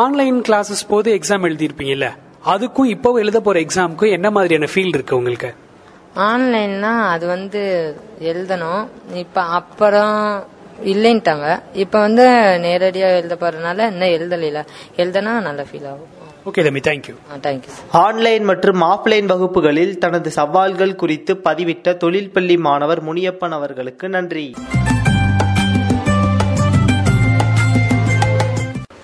ஆன்லைன் 0.00 0.38
கிளாஸஸ் 0.48 0.84
போது 0.88 1.18
எக்ஸாம் 1.18 1.46
எழுதியிருப்பீங்கல்ல? 1.48 2.08
அதுக்கும் 2.52 2.92
இப்போ 2.94 3.18
எழுத 3.22 3.40
போற 3.40 3.60
எக்ஸாமுக்கும் 3.60 4.14
என்ன 4.16 4.30
மாதிரியான 4.30 4.68
ஃபீல் 4.72 4.94
இருக்கு 4.96 5.16
உங்களுக்கு? 5.16 5.50
ஆன்லைன்னா 6.16 6.92
அது 7.14 7.26
வந்து 7.26 7.60
எழுதணும். 8.20 8.82
இப்ப 9.14 9.42
அப்புறம் 9.58 10.44
இல்லைன்ட்டாங்க. 10.84 11.62
இப்ப 11.72 12.00
வந்து 12.00 12.26
நேரடியா 12.62 13.08
எழுத 13.20 13.36
போறதுனால 13.40 13.86
இன்னும் 13.90 14.08
எழுதல 14.08 14.64
எழுதனா 14.96 15.40
நல்ல 15.40 15.64
ஃபீல் 15.72 15.86
ஆகும். 15.86 16.10
ஓகே 16.44 16.62
தம்பி 16.64 16.80
thank you 16.80 17.14
thank you 17.42 17.72
online 17.90 18.44
மற்றும் 18.44 18.80
ஆஃப்லைன் 18.80 19.24
வகுப்புகளில் 19.24 19.98
தனது 19.98 20.30
சவால்கள் 20.30 20.94
குறித்து 20.94 21.40
பதிவிட்ட 21.44 21.96
தொழில் 21.96 22.30
பள்ளி 22.30 22.56
மாணவர் 22.56 23.04
முனியப்பன் 23.04 23.56
அவர்களுக்கு 23.58 24.08
நன்றி. 24.08 24.54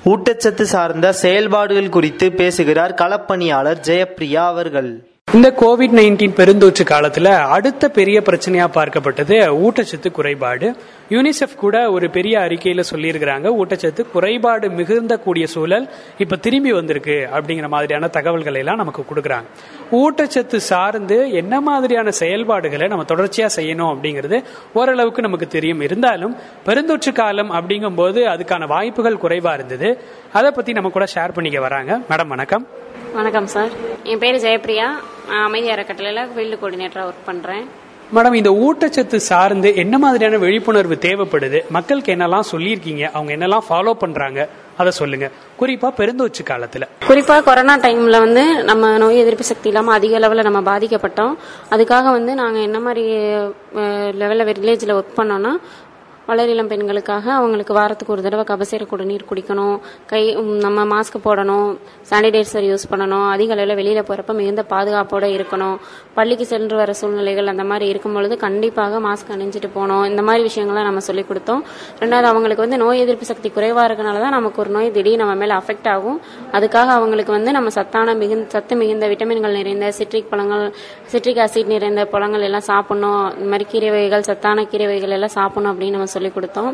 ஊட்டச்சத்து 0.04 0.62
சார்ந்த 0.62 1.12
செயல்பாடுகள் 1.12 1.88
குறித்து 1.88 2.32
பேசுகிறார் 2.32 2.94
களப்பணியாளர் 2.94 3.80
ஜெயப்பிரியா 3.88 4.44
அவர்கள். 4.52 5.08
இந்த 5.34 5.54
கோவிட் 5.60 5.96
நைன்டீன் 5.96 6.34
பெருந்தொற்று 6.36 6.84
காலத்துல 6.84 7.24
அடுத்த 7.24 7.88
பெரிய 7.88 8.20
பிரச்சனையா 8.20 8.66
பார்க்கப்பட்டது 8.74 9.66
ஊட்டச்சத்து 9.66 10.10
குறைபாடு. 10.10 10.76
யூனிசெஃப் 11.10 11.54
கூட 11.56 11.90
ஒரு 11.90 12.10
பெரிய 12.10 12.38
அறிக்கையில 12.38 12.84
சொல்லியிருக்கிறாங்க 12.94 13.52
ஊட்டச்சத்து 13.60 14.10
குறைபாடு 14.10 14.70
மிகுந்த 14.70 15.18
கூடிய 15.18 15.46
சூழல் 15.46 15.88
இப்ப 16.18 16.36
திரும்பி 16.36 16.72
வந்திருக்கு 16.72 17.28
அப்படிங்கிற 17.32 17.68
மாதிரியான 17.68 18.08
தகவல்களை 18.08 18.58
எல்லாம் 18.58 18.76
நமக்கு 18.76 19.04
கொடுக்குறாங்க. 19.14 19.44
ஊட்டச்சத்து 19.92 20.56
சார்ந்து 20.56 21.30
என்ன 21.30 21.60
மாதிரியான 21.60 22.10
செயல்பாடுகளை 22.10 22.88
நம்ம 22.88 23.04
தொடர்ச்சியா 23.08 23.48
செய்யணும் 23.56 23.94
அப்படிங்கிறது 23.94 24.44
ஓரளவுக்கு 24.74 25.22
நமக்கு 25.22 25.46
தெரியும். 25.46 25.80
இருந்தாலும் 25.80 26.36
பெருந்தொற்று 26.66 27.12
காலம் 27.12 27.50
அப்படிங்கும்போது 27.50 28.22
அதுக்கான 28.34 28.66
வாய்ப்புகள் 28.66 29.22
குறைவா 29.22 29.54
இருந்தது. 29.54 29.98
அதை 30.32 30.50
பத்தி 30.50 30.72
நம்ம 30.72 30.88
கூட 30.88 31.04
ஷேர் 31.14 31.32
பண்ணிக்க 31.32 31.60
வராங்க. 31.60 32.00
மேடம் 32.10 32.26
வணக்கம். 32.26 32.66
வணக்கம் 33.16 33.46
சார். 33.52 33.70
என் 34.04 34.18
பேர் 34.22 34.42
ஜெயப்பிரியா. 34.44 34.86
நான் 35.28 35.44
அமைதி 35.46 35.68
அறக்கட்டளையில் 35.70 36.30
ஃபீல்டு 36.34 36.56
கோஆர்டினேட்டராக 36.60 37.10
ஒர்க் 37.10 37.28
பண்ணுறேன் 37.28 37.66
மேடம் 38.14 38.34
இந்த 38.34 38.50
ஊட்டச்சத்து 38.66 39.16
சார்ந்து 39.16 39.74
என்ன 39.82 39.98
மாதிரியான 39.98 40.36
விழிப்புணர்வு 40.38 40.96
தேவைப்படுது? 41.00 41.58
மக்களுக்கு 41.76 42.14
என்னெல்லாம் 42.14 42.48
சொல்லியிருக்கீங்க? 42.52 43.04
அவங்க 43.12 43.32
என்னெல்லாம் 43.36 43.66
ஃபாலோ 43.68 43.92
பண்றாங்க? 43.92 44.48
அதை 44.76 44.92
சொல்லுங்க. 44.92 45.26
குறிப்பா 45.60 45.88
பெருந்தொற்று 45.98 46.42
காலத்துல. 46.50 46.84
குறிப்பாக 47.06 47.42
கொரோனா 47.42 47.74
டைமில் 47.76 48.18
வந்து 48.18 48.64
நம்ம 48.70 48.98
நோய் 48.98 49.18
எதிர்ப்பு 49.18 49.44
சக்தி 49.44 49.68
இல்லாமல் 49.68 49.94
அதிக 49.94 50.18
லெவலில் 50.18 50.48
நம்ம 50.48 50.62
பாதிக்கப்பட்டோம். 50.70 51.34
அதுக்காக 51.70 52.10
வந்து 52.16 52.34
நாங்கள் 52.34 52.62
என்ன 52.62 52.80
மாதிரி 52.80 53.04
லெவலில் 54.22 54.48
வில்லேஜில் 54.50 54.96
ஒர்க் 54.98 55.18
பண்ணோன்னா 55.20 55.52
வளரிளம் 56.28 56.70
பெண்களுக்காக 56.70 57.24
அவங்களுக்கு 57.32 57.74
வாரத்துக்கு 57.74 58.12
ஒரு 58.14 58.22
தடவை 58.24 58.44
கபசேர 58.48 58.86
குடிநீர் 58.86 59.24
குடிக்கணும். 59.30 59.76
கை 60.10 60.34
நம்ம 60.64 60.84
மாஸ்க் 60.92 61.16
போடணும். 61.26 61.68
சானிடைசர் 62.10 62.66
யூஸ் 62.70 62.84
பண்ணணும். 62.90 63.24
அதிக 63.34 63.52
அளவில் 63.54 63.78
வெளியில் 63.78 64.06
போகிறப்ப 64.08 64.34
மிகுந்த 64.40 64.62
பாதுகாப்போடு 64.72 65.28
இருக்கணும். 65.36 65.76
பள்ளிக்கு 66.16 66.46
சென்று 66.46 66.76
வர 66.80 66.92
சூழ்நிலைகள் 66.92 67.46
அந்த 67.46 67.64
மாதிரி 67.70 67.86
இருக்கும் 67.92 68.16
பொழுது 68.18 68.36
கண்டிப்பாக 68.44 69.00
மாஸ்க் 69.06 69.32
அணிஞ்சிட்டு 69.36 69.70
போகணும். 69.76 70.04
இந்த 70.10 70.22
மாதிரி 70.22 70.42
விஷயங்களை 70.48 70.82
நம்ம 70.88 71.02
சொல்லிக் 71.08 71.30
கொடுத்தோம். 71.30 71.62
ரெண்டாவது 72.02 72.28
அவங்களுக்கு 72.32 72.64
வந்து 72.66 72.80
நோய் 72.84 73.02
எதிர்ப்பு 73.04 73.28
சக்தி 73.30 73.50
குறைவாக 73.56 73.86
இருக்கனால 73.88 74.20
தான் 74.24 74.36
நமக்கு 74.38 74.60
ஒரு 74.64 74.70
நோய் 74.76 74.90
திடீர் 74.98 75.20
நம்ம 75.22 75.34
மேலே 75.34 75.56
அஃபெக்ட் 75.60 75.88
ஆகும். 75.94 76.20
அதுக்காக 76.52 76.92
அவங்களுக்கு 76.98 77.32
வந்து 77.38 77.52
நம்ம 77.58 77.68
சத்தான 77.78 78.14
மிகுந்த 78.14 78.46
சத்து 78.56 78.76
மிகுந்த 78.82 79.08
விட்டமின்கள் 79.14 79.58
நிறைந்த 79.60 79.92
சிட்ரிக் 80.00 80.30
பழங்கள் 80.34 80.66
சிட்ரிக் 81.14 81.42
ஆசிட் 81.46 81.72
நிறைந்த 81.74 82.04
பழங்கள் 82.14 82.46
எல்லாம் 82.50 82.68
சாப்பிடணும். 82.70 83.24
இந்த 83.38 83.50
மாதிரி 83.54 83.68
கீரை 83.72 83.90
வகைகள் 83.96 84.28
சத்தான 84.30 84.66
கீரை 84.72 84.86
வகைகள் 84.92 85.16
எல்லாம் 85.18 85.36
சாப்பிடணும் 85.38 85.72
அப்படின்னு 85.74 85.96
நம்ம 85.98 86.10
சொல்லிக் 86.18 86.36
கொடுத்தோம். 86.36 86.70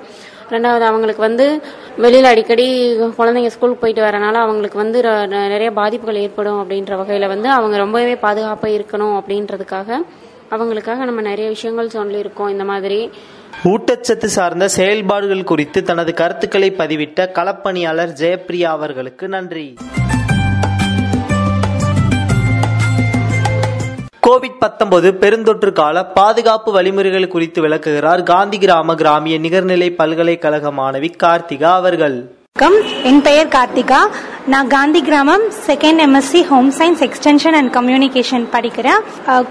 ரெண்டாவது 0.50 0.80
அவங்களுக்கு 0.80 1.22
வந்து 1.22 1.46
வெளியில் 1.96 2.24
அடிக்கடி 2.24 2.66
குழந்தைங்க 2.98 3.46
ஸ்கூலுக்கு 3.46 3.80
போயிட்டு 3.80 4.02
வரனால 4.02 4.32
அவங்களுக்கு 4.44 4.78
வந்து 4.78 5.00
ர- 5.00 5.26
நிறைய 5.26 5.70
பாதிப்புகள் 5.70 6.16
ஏற்படும் 6.16 6.60
அப்படின்ற 6.62 6.96
வகையில் 6.96 7.28
வந்து 7.28 7.50
அவங்க 7.50 7.76
ரொம்பவே 7.76 8.16
பாதுகாப்பாக 8.16 8.74
இருக்கணும் 8.74 9.16
அப்படின்றதுக்காக 9.18 9.98
அவங்களுக்காக 10.50 10.96
நம்ம 11.04 11.20
நிறைய 11.20 11.48
விஷயங்கள் 11.48 11.88
சொல்லியிருக்கோம் 11.88 12.50
இந்த 12.50 12.64
மாதிரி. 12.64 13.10
ஊட்டச்சத்து 13.64 14.24
சார்ந்த 14.26 14.68
செயல்பாடுகள் 14.68 15.44
குறித்து 15.44 15.82
தனது 15.82 16.14
கருத்துக்களை 16.14 16.70
பதிவிட்ட 16.70 17.28
களப்பணியாளர் 17.32 18.12
ஜெயப்பிரியா 18.18 18.70
அவர்களுக்கு 18.76 19.28
நன்றி. 19.28 19.66
கோவிட் 24.26 24.58
19 24.60 25.10
பெருந்தொற்று 25.22 25.72
கால 25.72 26.04
பாதுகாப்பு 26.04 26.72
வழிமுறைகள் 26.72 27.28
குறித்து 27.28 27.60
விளக்குகிறார் 27.60 28.22
காந்தி 28.22 28.58
கிராம 28.58 28.94
கிராமிய 28.94 29.38
நிகர்நிலை 29.38 29.94
பல்கலைக்கழக 29.94 30.70
மாணவி 30.70 31.10
கார்த்திகா 31.22 31.70
அவர்கள். 31.80 32.16
வணக்கம். 32.52 33.02
என் 33.02 33.22
பெயர் 33.22 33.46
கார்த்திகா. 33.46 33.98
நான் 34.52 34.66
காந்தி 34.72 35.00
கிராமம் 35.06 35.44
second 35.66 36.00
MSc 36.04 36.40
home 36.48 36.66
science 36.78 37.02
extension 37.06 37.56
and 37.58 37.70
communication 37.76 38.44
படிக்கிறேன். 38.54 39.00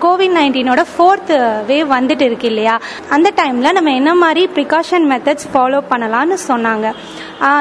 கோவிட் 0.04 0.36
நைன்டீனோட 0.38 0.82
ஃபோர்த் 0.92 1.32
வேவ் 1.70 1.88
வந்துட்டு 1.96 2.26
இருக்கு 2.30 2.48
இல்லையா? 2.52 2.76
அந்த 3.16 3.32
டைமில் 3.40 3.76
நம்ம 3.78 3.94
என்ன 4.00 4.14
மாதிரி 4.24 4.44
ப்ரிகாஷன் 4.58 5.08
மெத்தட்ஸ் 5.14 5.50
ஃபாலோ 5.54 5.80
பண்ணலாம்னு 5.92 6.38
சொன்னாங்க. 6.50 6.94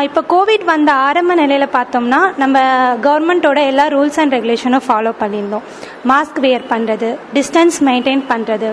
இப்போ 0.09 0.23
கோவிட் 0.35 0.69
வந்த 0.73 0.93
ஆரம்ப 1.09 1.35
நிலையில் 1.43 1.75
பார்த்தோம்னா 1.79 2.23
நம்ம 2.43 2.59
கவர்மெண்ட்டோட 3.09 3.61
எல்லா 3.73 3.87
ரூல்ஸ் 3.97 4.21
அண்ட் 4.25 4.35
ரெகுலேஷனும் 4.39 4.89
ஃபாலோ 4.89 5.15
பண்ணியிருந்தோம். 5.25 5.67
மாஸ்க் 6.13 6.41
வேர் 6.47 6.71
பண்ணுறது 6.75 7.11
டிஸ்டன்ஸ் 7.39 7.79
மெயின்டைன் 7.91 8.25
பண்ணுறது 8.35 8.71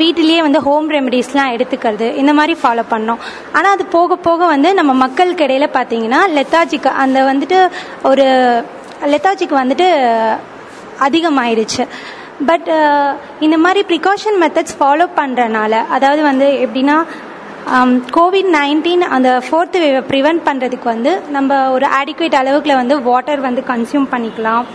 வீட்டிலேயே 0.00 0.40
வந்து 0.46 0.60
ஹோம் 0.66 0.88
ரெமெடிஸ்லாம் 0.96 1.52
எடுத்துக்கிறது 1.56 2.08
இந்த 2.22 2.32
மாதிரி 2.38 2.54
ஃபாலோ 2.62 2.84
பண்ணோம். 2.94 3.20
ஆனால் 3.56 3.74
அது 3.76 3.84
போக 3.96 4.16
போக 4.26 4.46
வந்து 4.54 4.70
நம்ம 4.80 4.92
மக்களுக்கு 5.04 5.46
இடையில 5.46 5.68
பார்த்தீங்கன்னா 5.78 6.20
லெத்தாஜிக்கு 6.36 6.92
அந்த 7.04 7.20
வந்துட்டு 7.30 7.58
ஒரு 8.10 8.26
லெத்தாஜிக் 9.12 9.60
வந்துட்டு 9.62 9.88
அதிகமாயிருச்சு. 11.06 11.84
பட் 12.48 12.68
இந்த 13.46 13.56
மாதிரி 13.64 13.80
ப்ரிகாஷன் 13.92 14.38
மெத்தட்ஸ் 14.42 14.76
ஃபாலோ 14.80 15.06
பண்ணுறனால 15.20 15.74
அதாவது 15.96 16.22
வந்து 16.30 16.48
எப்படின்னா 16.66 16.96
கோவிட் 18.16 18.50
நைன்டீன் 18.56 19.04
அந்த 19.14 19.30
ஃபோர்த்து 19.46 19.78
வேவை 19.84 20.02
ப்ரிவென்ட் 20.10 20.42
பண்ணுறதுக்கு 20.48 20.86
வந்து 20.94 21.12
நம்ம 21.36 21.60
ஒரு 21.76 21.86
ஆடிக்குவேட் 22.00 22.36
அளவுக்குல 22.40 22.74
வந்து 22.82 22.96
வாட்டர் 23.08 23.46
வந்து 23.46 23.62
கன்சியூம் 23.70 24.06
பண்ணிக்கலாம். 24.12 24.66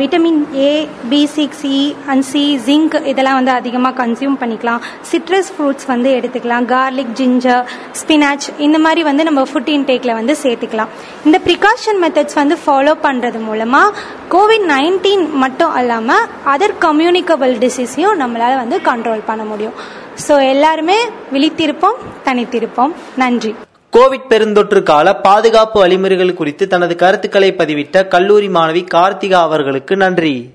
Vitamin 0.00 0.40
A 0.64 0.70
B 1.10 1.20
six 1.34 1.62
E 1.78 1.80
and 2.12 2.24
C 2.30 2.42
zinc 2.66 2.96
இதெல்லாம் 3.12 3.38
வந்து 3.38 3.52
அதிகமாக 3.58 3.94
கன்சியூம் 4.02 4.36
பண்ணிக்கலாம். 4.42 4.82
சிட்ரஸ் 5.10 5.50
ஃப்ரூட்ஸ் 5.54 5.86
வந்து 5.92 6.10
எடுத்துக்கலாம். 6.18 6.66
கார்லிக் 6.74 7.12
ஜிஞ்சர் 7.20 7.64
ஸ்பினாச் 8.00 8.48
இந்த 8.66 8.78
மாதிரி 8.86 9.04
வந்து 9.10 9.26
நம்ம 9.28 9.44
ஃபுட் 9.50 9.72
இன்டேக்கில் 9.76 10.16
வந்து 10.20 10.36
சேர்த்துக்கலாம். 10.44 10.92
இந்த 11.26 11.40
ப்ரிகாஷன் 11.48 12.00
மெத்தட்ஸ் 12.04 12.40
வந்து 12.42 12.58
ஃபாலோ 12.64 12.94
பண்ணுறது 13.06 13.40
மூலமாக 13.48 13.94
கோவிட் 14.36 14.66
நைன்டீன் 14.74 15.26
மட்டும் 15.44 15.76
இல்லாமல் 15.82 16.26
அதர் 16.54 16.78
கம்யூனிகபிள் 16.86 17.54
டிசீஸையும் 17.66 18.20
நம்மளால் 18.24 18.60
வந்து 18.62 18.78
கண்ட்ரோல் 18.90 19.28
பண்ண 19.30 19.44
முடியும். 19.52 19.78
ஸோ 20.26 20.34
எல்லாருமே 20.54 20.98
விழித்திருப்போம் 21.36 21.98
தனித்திருப்போம். 22.28 22.94
நன்றி. 23.24 23.54
கோவிட் 23.96 24.30
பெருந்தொற்று 24.30 24.82
கால 24.82 25.16
பாதுகாப்பு 25.16 25.80
வழிமுறைகள் 25.80 26.34
குறித்து 26.34 26.66
தனது 26.66 26.96
கருத்துக்களை 26.96 27.52
பதிவிட்ட 27.52 28.08
கல்லூரி 28.08 28.48
மாணவி 28.48 28.86
கார்த்திகா 28.94 29.32
அவர்களுக்கு 29.32 29.96
நன்றி. 29.96 30.50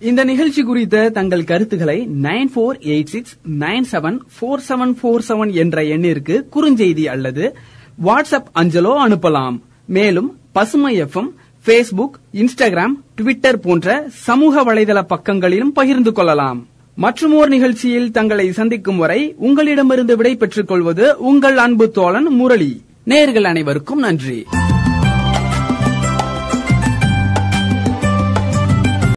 இந்த 0.00 0.24
நிகழ்ச்சி 0.24 0.62
குறித்த 0.62 1.08
தங்கள் 1.08 1.44
கருத்துக்களை 1.44 2.08
nine 2.22 2.50
four 2.54 2.78
eight 2.78 3.04
six 3.04 3.38
nine 3.58 3.84
seven 3.92 4.18
four 4.36 4.60
seven 4.68 4.94
four 5.02 5.20
seven 5.28 5.52
என்ற 5.52 5.82
எண்ணிற்கு 5.82 6.44
குறுஞ்செய்தி 6.56 7.04
அல்லது 7.04 7.56
வாட்ஸ்அப் 8.04 8.50
அஞ்சலோ 8.54 8.94
அனுப்பலாம். 9.08 9.60
மேலும் 9.86 10.38
பசுமை 10.52 11.02
எஃப்எம் 11.02 11.30
ஃபேஸ்புக் 11.66 12.18
இன்ஸ்டாகிராம் 12.32 12.96
ட்விட்டர் 13.14 13.60
போன்ற 13.60 14.04
சமூக 14.08 14.74
வலைதள 14.74 15.02
பக்கங்களிலும் 15.02 15.72
பகிர்ந்து 15.72 16.12
கொள்ளலாம். 16.12 16.66
மற்றும் 16.98 17.48
நிகழ்ச்சியில் 17.48 18.10
தங்களை 18.10 18.52
சந்திக்கும் 18.52 18.96
வரை 18.96 19.34
உங்களிடமிருந்து 19.38 20.16
விடை 20.16 20.36
பெற்றுக் 20.36 20.68
கொள்வது 20.68 21.18
உங்கள் 21.18 21.56
அன்பு 21.56 21.90
தோழன் 21.90 22.26
முரளி. 22.26 22.82
நேர்கள் 23.06 23.42
அனைவருக்கும் 23.42 23.98
நன்றி. 23.98 24.44